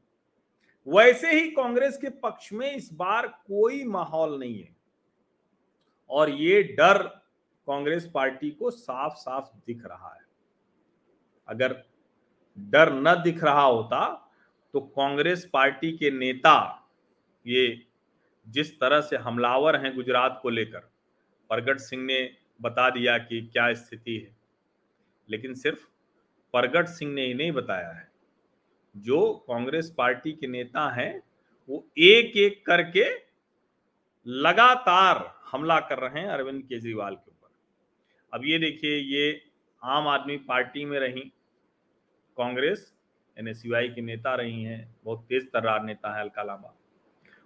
वैसे 0.88 1.32
ही 1.32 1.52
कांग्रेस 1.52 1.98
के 1.98 2.10
पक्ष 2.10 2.54
में 2.54 2.76
इस 2.76 2.94
बार 2.94 3.28
कोई 3.28 3.84
माहौल 3.84 4.40
नहीं 4.40 4.64
है। 4.64 4.76
और 6.10 6.30
ये 6.30 6.64
डर 6.64 7.19
कांग्रेस 7.70 8.10
पार्टी 8.14 8.50
को 8.52 8.72
साफ़ 8.72 9.14
साफ़ 9.14 9.46
दिख 9.68 9.86
रहा 9.86 10.14
है। 10.14 10.22
अगर 11.48 11.76
डर 12.58 12.94
न 12.94 13.14
दिख 13.24 13.44
रहा 13.44 13.62
होता 13.62 14.02
तो 14.74 14.82
कांग्रेस 14.82 15.50
पार्टी 15.54 15.92
के 15.98 16.12
नेता 16.12 16.56
ये 17.46 17.86
जिस 18.48 18.80
तरह 18.80 19.02
से 19.02 19.18
हमलावर 19.18 19.76
हैं 19.76 19.96
गुजरात 19.96 20.40
को 20.44 20.50
लेकर, 20.50 20.80
प्रगट 21.50 21.78
सिंह 21.78 22.04
ने 22.04 22.20
बता 22.62 22.90
दिया 22.90 23.18
कि 23.18 23.42
क्या 23.42 23.74
स्थिति 23.74 24.18
है। 24.18 24.36
लेकिन 25.30 25.54
सिर्फ़ 25.54 25.88
प्रगट 26.54 26.88
सिंह 26.88 27.14
ने 27.14 27.26
ही 27.26 27.34
नहीं 27.34 27.52
बताया 27.52 27.92
है। 27.92 28.12
जो 28.98 29.34
कांग्रेस 29.48 29.94
पार्टी 29.98 30.32
के 30.32 30.48
नेता 30.48 30.90
हैं, 30.90 31.22
वो 31.70 31.86
एक 31.98 32.38
एक 32.38 32.66
करके 32.66 33.06
लगातार 34.28 35.18
हमला 35.52 35.80
कर 35.80 36.00
रहे 36.00 36.24
हैं 36.24 36.30
अरविंद 36.30 36.64
केजरीवाल 36.64 37.16
के 37.16 37.29
अब 38.34 38.42
ये 38.46 38.60
देखिए, 38.60 38.98
ये 38.98 39.42
आम 39.84 40.08
आदमी 40.08 40.38
पार्टी 40.38 40.86
में 40.86 41.00
रही। 41.00 41.22
कांग्रेस, 42.38 42.94
एनएसयूआई 43.38 43.90
की 43.90 44.02
नेता 44.02 44.36
रही 44.36 44.64
हैं, 44.64 44.96
बहुत 45.04 45.26
तेज 45.30 45.52
तर्रार 45.52 45.84
नेता 45.84 46.16
है 46.16 46.22
अलका 46.22 46.44
लांबा। 46.44 46.76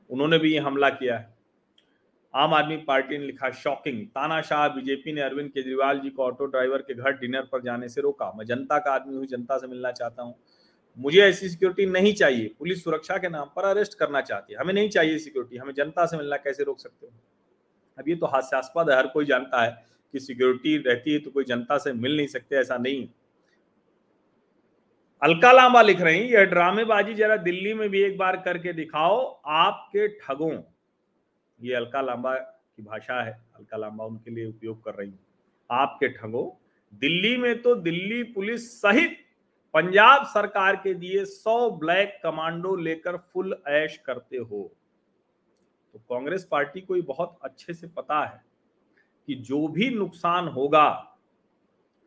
उन्होंने 0.10 0.38
भी 0.38 0.54
ये 0.54 0.60
हमला 0.60 0.89
किया 0.89 1.17
है। 1.17 1.34
आम 2.36 2.54
आदमी 2.54 2.78
पार्टी 2.78 3.17
ने 3.17 3.26
लिखा, 3.26 3.50
शॉकिंग, 3.50 4.08
तानाशाह 4.08 4.67
बीजेपी 4.67 5.13
ने 5.13 5.22
अरविंद 5.22 5.50
केजरीवाल 5.50 6.00
जी 6.00 6.10
को 6.10 6.24
ऑटो 6.24 6.46
ड्राइवर 6.46 6.82
के 6.82 6.93
घर 6.93 7.12
डिनर 7.12 7.41
पर 7.41 7.62
जाने 7.62 7.89
से 7.89 8.02
रोका। 8.02 8.32
मैं 8.38 8.46
जनता 8.46 8.80
का 8.80 8.91
आदमी 8.91 9.15
हूँ, 9.15 9.26
जनता 9.26 9.58
से 9.58 9.67
मिलना 9.67 9.91
चाहता 9.91 10.24
हूँ। 10.24 10.36
मुझे 10.98 11.22
ऐसी 11.22 11.50
सिक्योरिटी 11.50 11.86
नहीं 11.86 12.13
चाहिए। 12.13 12.56
पुलिस 12.60 12.84
सुरक्षा 12.84 13.17
के 13.17 13.30
नाम 13.30 13.52
पर 13.56 13.63
अरेस्ट 13.63 13.98
करना 13.98 14.22
चाहती 14.22 14.54
है। 14.54 14.60
हमें 14.60 14.74
नहीं 14.74 14.89
चाहिए 14.89 15.17
सिक्योरिटी। 15.19 15.58
हमें 15.58 15.74
जनता 15.74 16.06
से 16.06 16.17
मिलना 16.17 16.38
कैसे 16.38 16.63
रोक 16.63 16.80
सकते 16.80 17.06
हो? 17.06 17.13
अब 18.00 18.10
ये 18.10 18.15
तो 18.15 18.26
हास्यास्पद 18.26 18.89
है, 18.89 18.98
हर 18.98 19.08
कोई 19.08 19.26
जानता 19.26 19.63
है। 19.63 19.92
कि 20.13 20.19
सिक्योरिटी 20.19 20.78
रहती 20.78 21.13
है 21.13 21.19
तो 21.19 21.32
कोई 21.32 21.43
जनता 21.43 21.78
से 21.78 21.93
मिल 21.93 22.15
नहीं 22.17 22.28
सकते, 22.28 22.56
ऐसा 22.56 22.78
नहीं। 22.78 23.08
अलका 25.21 25.52
लांबा 25.52 25.82
लिख 25.82 26.02
रही 26.02 26.19
यह 26.23 26.45
ड्रामेबाजी 26.45 27.13
जरा 27.13 27.36
दिल्ली 27.38 27.73
में 27.73 27.89
भी 27.89 28.02
एक 28.02 28.17
बार 28.17 28.38
करके 28.38 28.73
दिखाओ, 28.73 29.41
आपके 29.45 30.08
ठगों। 30.19 30.62
ये 31.60 31.73
अलका 31.76 32.02
लांबा 32.02 32.36
की 32.36 32.84
भाषा 32.84 33.21
है, 33.23 33.34
अलका 33.56 33.78
लांबा 33.78 34.06
उनके 34.06 34.32
लिए 34.32 34.45
उपयोग 34.45 34.84
कर 34.84 34.95
रही 34.95 35.10
है। 35.10 35.19
आपके 35.69 36.08
ठगो, 36.10 36.60
दिल्ली 36.93 37.36
में 37.38 37.62
तो 37.62 37.76
दिल्ली 37.76 38.23
पुलिस 38.23 38.71
सहित 38.82 39.17
पंजाब 39.73 40.26
सरकार 40.26 40.76
के 40.76 40.93
दिए 40.93 41.26
सौ 41.26 41.69
ब्लैक 41.71 42.19
कमांडो 42.23 42.76
लेकर 42.76 43.17
फुल 43.17 43.56
ऐश 43.67 43.97
करते 43.97 44.38
हो। 44.38 44.71
तो 45.93 45.99
कांग्रेस 45.99 46.47
पार्टी 46.52 46.82
को 46.82 47.02
बहुत 47.04 47.38
अच्छे 47.43 47.73
से 47.73 47.88
पता 47.88 48.23
है। 48.26 48.41
कि 49.28 49.36
जो 49.36 49.68
भी 49.70 49.90
नुकसान 49.92 50.48
होगा, 50.50 50.88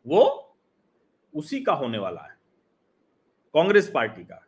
वो 0.05 0.23
उसी 1.33 1.59
का 1.61 1.73
होने 1.73 1.97
वाला 1.97 2.21
है, 2.21 2.35
कांग्रेस 3.55 3.89
पार्टी 3.89 4.23
का। 4.23 4.43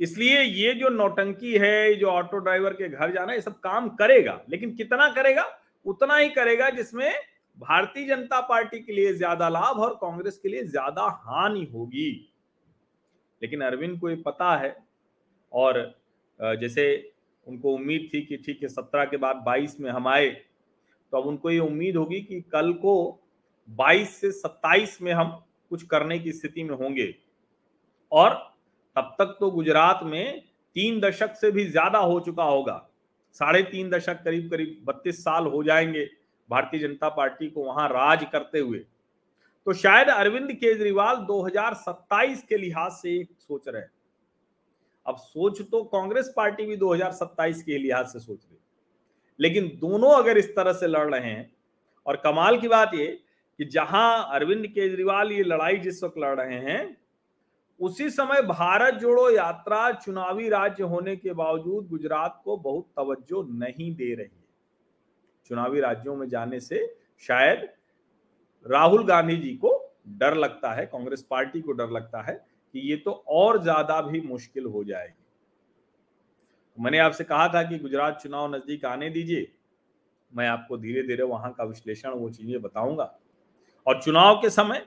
इसलिए 0.00 0.40
ये 0.42 0.72
जो 0.74 0.88
नौटंकी 0.90 1.52
है 1.54 1.94
जो 1.94 2.08
ऑटो 2.08 2.38
ड्राइवर 2.38 2.72
के 2.72 2.88
घर 2.88 3.12
जाना, 3.12 3.32
ये 3.32 3.40
सब 3.40 3.58
काम 3.60 3.88
करेगा, 3.90 4.40
लेकिन 4.50 4.74
कितना 4.74 5.08
करेगा? 5.10 5.44
उतना 5.86 6.16
ही 6.16 6.28
करेगा 6.30 6.68
जिसमें 6.70 7.12
भारतीय 7.58 8.06
जनता 8.06 8.40
पार्टी 8.42 8.78
के 8.80 8.92
लिए 8.92 9.12
ज़्यादा 9.14 9.48
लाभ 9.48 9.78
और 9.78 9.94
कांग्रेस 9.96 10.38
के 10.38 10.48
लिए 10.48 10.64
ज़्यादा 10.64 11.02
हानि 11.24 11.64
होगी। 11.74 12.10
लेकिन 13.42 13.60
अरविंद 13.62 13.98
को 14.00 14.10
ये 14.10 14.16
पता 14.18 14.56
है, 14.56 14.76
और 15.52 15.94
जैसे 16.40 16.84
उनको 17.46 17.72
उम्मीद 17.74 18.08
थी 18.14 18.20
कि 18.22 18.36
ठीक 18.36 18.62
है, 18.62 18.68
सत्रह 18.68 19.04
के 19.04 19.16
बाद 19.16 19.42
बाईस 19.46 19.78
में 19.80 19.90
हम 19.90 20.08
आए 20.08 20.28
तो 21.12 21.18
अब 21.18 21.26
उनको 21.26 21.50
ये 21.50 21.58
उम्मीद 21.58 21.96
होगी 21.96 22.20
कि 22.20 22.40
कल 22.52 22.72
को 22.72 22.94
बाईस 23.68 24.20
से 24.20 24.30
सत्ताईस 24.32 25.00
में 25.02 25.12
हम 25.12 25.30
कुछ 25.70 25.82
करने 25.82 26.18
की 26.18 26.32
स्थिति 26.32 26.62
में 26.64 26.74
होंगे। 26.76 27.14
और 28.12 28.34
तब 28.96 29.14
तक 29.18 29.36
तो 29.40 29.50
गुजरात 29.50 30.00
में 30.04 30.40
तीन 30.76 31.00
दशक 31.00 31.34
से 31.36 31.50
भी 31.50 31.64
ज़्यादा 31.64 31.98
हो 31.98 32.18
चुका 32.20 32.44
होगा। 32.44 32.88
साढ़े 33.36 33.62
तीन 33.62 33.90
दशक, 33.90 34.22
करीब 34.24 34.50
करीब 34.50 34.82
बत्तीस 34.84 35.22
साल 35.24 35.46
हो 35.46 35.62
जाएँगे 35.64 36.08
भारतीय 36.48 36.80
जनता 36.80 37.08
पार्टी 37.08 37.48
को 37.50 37.64
वहाँ 37.64 37.88
राज 37.88 38.26
करते 38.32 38.58
हुए। 38.58 38.78
तो 39.66 39.72
शायद 39.72 40.08
अरविंद 40.08 40.52
केजरीवाल 40.52 41.16
2027 41.26 42.42
के 42.42 42.56
लिहाज 42.56 42.92
से 42.92 43.22
सोच 43.40 43.68
रहे 43.68 43.82
अब 45.06 45.16
सोच 45.16 45.60
तो 45.62 45.82
कांग्रेस 45.84 46.32
पार्टी 46.36 46.66
भी 46.66 46.76
2027 46.76 47.62
के 47.62 47.78
लिहाज 47.78 48.06
से 48.06 48.18
सोच 48.18 48.44
रही 48.44 48.58
लेकिन 49.42 49.68
दोनों 49.80 50.10
अगर 50.14 50.38
इस 50.38 50.48
तरह 50.56 50.72
से 50.72 50.86
लड़ 50.86 51.08
रहे 51.10 51.30
हैं, 51.30 51.50
और 52.06 52.16
कमाल 52.16 52.58
की 52.60 52.68
बात 52.68 52.94
ये 52.94 53.06
कि 53.58 53.64
जहाँ 53.66 54.28
अरविंद 54.34 54.66
केजरीवाल 54.66 55.32
ये 55.32 55.42
लड़ाई 55.44 55.76
जिस 55.78 56.02
वक्त 56.04 56.18
लड़ 56.18 56.34
रहे 56.36 56.58
हैं, 56.60 56.96
उसी 57.80 58.08
समय 58.10 58.42
भारत 58.42 58.94
जोड़ो 58.94 59.28
यात्रा 59.30 59.90
चुनावी 59.94 60.48
राज्य 60.48 60.84
होने 60.84 61.16
के 61.16 61.32
बावजूद 61.32 61.88
गुजरात 61.88 62.40
को 62.44 62.56
बहुत 62.58 62.86
तवज्जो 62.96 63.42
नहीं 63.54 63.94
दे 63.94 64.14
रही 64.14 64.24
है। 64.24 64.44
चुनावी 65.50 65.80
राज्यों 65.80 66.16
में 66.16 66.28
जाने 66.28 66.60
से 66.60 66.86
शायद 67.22 67.68
राहुल 68.66 69.04
गांधी 69.06 69.36
जी 69.36 69.54
को 69.54 69.78
डर 70.10 70.34
लगता 70.34 70.72
है, 70.72 70.86
कांग्रेस 70.86 71.26
पार्टी 71.30 71.60
को 71.60 71.72
डर 71.72 71.90
लगता 71.90 72.22
है 72.22 72.34
कि 72.34 72.80
ये 72.80 72.96
तो 72.96 73.10
और 73.10 73.62
ज़्यादा 73.62 74.00
भी 74.02 74.20
मुश्किल 74.20 74.64
हो 74.66 74.84
जाएगी। 74.84 75.21
मैंने 76.78 76.98
आपसे 76.98 77.24
कहा 77.24 77.48
था 77.48 77.62
कि 77.62 77.78
गुजरात 77.78 78.20
चुनाव 78.22 78.54
नज़दीक 78.54 78.84
आने 78.84 79.08
दीजिए। 79.10 79.52
मैं 80.32 80.46
आपको 80.48 80.76
धीरे 80.78 81.02
धीरे 81.02 81.22
वहाँ 81.22 81.52
का 81.52 81.64
विश्लेषण 81.64 82.10
वो 82.10 82.30
चीज़ें 82.30 82.60
बताऊँगा। 82.62 83.04
और 83.86 84.00
चुनाव 84.02 84.36
के 84.36 84.50
समय 84.50 84.86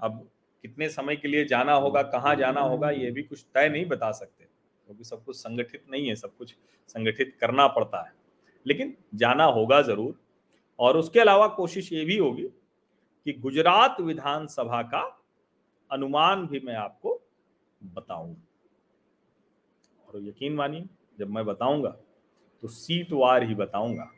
अब 0.00 0.26
कितने 0.64 0.88
समय 0.88 1.16
के 1.16 1.28
लिए 1.28 1.44
जाना 1.44 1.72
होगा 1.74 2.02
कहाँ 2.02 2.34
जाना 2.36 2.60
होगा 2.60 2.90
ये 2.90 3.10
भी 3.10 3.22
कुछ 3.22 3.44
तय 3.54 3.68
नहीं 3.68 3.86
बता 3.86 4.10
सकते। 4.12 4.44
क्योंकि 4.44 4.98
तो 4.98 5.04
सब 5.06 5.24
कुछ 5.24 5.36
संगठित 5.36 5.84
नहीं 5.90 6.08
है 6.08 6.14
सब 6.14 6.36
कुछ 6.36 6.54
संगठित 6.88 7.36
करना 7.40 7.66
पड़ता 7.68 8.00
है। 8.00 8.12
लेकिन 8.66 8.94
जाना 9.14 9.44
होगा 9.44 9.80
ज़रूर। 9.82 10.14
और 10.78 10.96
उसके 10.96 11.20
अलावा 11.20 11.46
कोशिश 11.48 11.92
ये 11.92 12.04
भी 12.04 12.16
होगी 12.18 12.42
कि 13.26 13.32
गुजरात 13.32 14.00
विधानसभा 14.00 14.82
का 14.84 15.00
अनुमान 15.90 16.46
भी 16.46 16.60
मैं 16.60 16.74
आपको 16.74 17.20
बताऊँगा 17.80 18.42
और 20.08 20.22
यकीन 20.22 20.54
मानिए 20.54 20.88
जब 21.18 21.30
मैं 21.30 21.44
बताऊँगा 21.44 21.90
तो 22.62 22.68
सीट 22.68 23.12
वार 23.12 23.42
ही 23.42 23.54
बताऊँगा। 23.54 24.10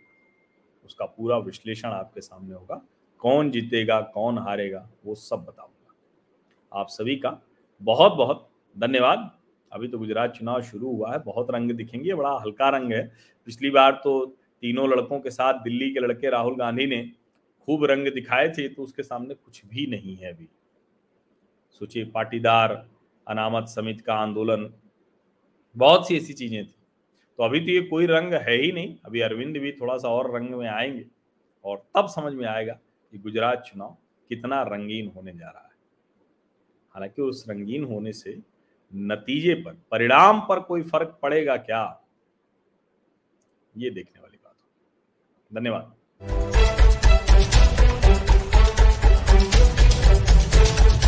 उसका 0.85 1.05
पूरा 1.07 1.37
विश्लेषण 1.39 1.89
आपके 1.89 2.21
सामने 2.21 2.55
होगा। 2.55 2.81
कौन 3.21 3.51
जीतेगा, 3.51 4.01
कौन 4.01 4.39
हारेगा, 4.39 4.89
वो 5.05 5.15
सब 5.15 5.45
बताऊँगा। 5.45 6.79
आप 6.81 6.89
सभी 6.89 7.17
का 7.17 7.41
बहुत 7.81 8.13
बहुत 8.13 8.49
धन्यवाद। 8.77 9.31
अभी 9.73 9.89
तो 9.89 9.99
गुजरात 9.99 10.35
चुनाव 10.35 10.63
शुरू 10.63 10.93
हुआ 10.93 11.13
है, 11.13 11.19
बहुत 11.19 11.51
रंग 11.51 11.71
दिखेंगे, 11.71 12.15
बड़ा 12.15 12.31
हल्का 12.39 12.69
रंग 12.69 12.93
है। 12.93 13.07
पिछली 13.49 13.71
बार 13.71 14.01
तो 14.05 14.25
तीनों 14.63 14.89
लड़कों 14.89 15.21
के 15.21 15.31
साथ 15.31 15.55
दिल्ली 15.55 15.91
के 15.91 16.01
लड़के 16.01 16.31
राहुल 16.31 16.57
गांधी 16.57 16.87
ने 16.87 17.03
खूब 17.69 17.85
रंग 17.85 18.09
दिखाए 18.09 18.49
थे 18.49 18.69
तो 18.69 18.83
उसके 18.83 19.03
सामने 19.03 19.35
कुछ 19.35 19.65
भी 19.67 19.87
नहीं 19.87 20.17
है 20.17 20.33
अभी। 20.33 20.49
सोचिए, 21.81 22.05
पाटीदार, 22.05 22.73
अनामत 23.27 23.69
समिति 23.69 24.03
का 24.03 24.15
आंदोलन, 24.15 24.73
बहुत 25.77 26.09
सी 26.09 26.17
ऐसी 26.17 26.33
चीज़ें 26.33 26.65
थी। 26.65 26.76
तो 27.39 27.45
अभी 27.45 27.61
तो 27.61 27.71
ये 27.71 27.81
कोई 27.81 28.07
रंग 28.07 28.35
है 28.35 28.55
ही 28.57 28.73
नहीं। 28.73 28.97
अभी 29.05 29.21
अरविंद 29.21 29.57
भी 29.57 29.73
थोड़ा 29.73 29.97
सा 29.97 30.09
और 30.09 30.35
रंग 30.37 30.51
में 30.51 30.69
आएँगे 30.69 31.05
और 31.65 31.85
तब 31.97 32.07
समझ 32.07 32.33
में 32.33 32.47
आएगा 32.47 32.73
कि 33.13 33.19
गुजरात 33.19 33.63
चुनाव 33.63 33.97
कितना 34.29 34.63
रंगीन 34.63 35.13
होने 35.17 35.33
जा 35.33 35.47
रहा 35.47 35.63
है। 35.63 35.75
हालाँकि 36.95 37.23
उस 37.23 37.45
रंगीन 37.49 37.85
होने 37.85 38.13
से 38.13 38.39
नतीजे 38.95 39.55
पर, 39.55 39.79
परिणाम 39.91 40.41
पर 40.41 40.61
कोई 40.61 40.83
फ़र्क 40.83 41.19
पड़ेगा 41.23 41.57
क्या? 41.57 42.03
ये 43.77 43.91
देखने 43.91 44.21
वाली 44.23 44.39
बात 44.45 44.55
धन्यवाद। 45.53 46.56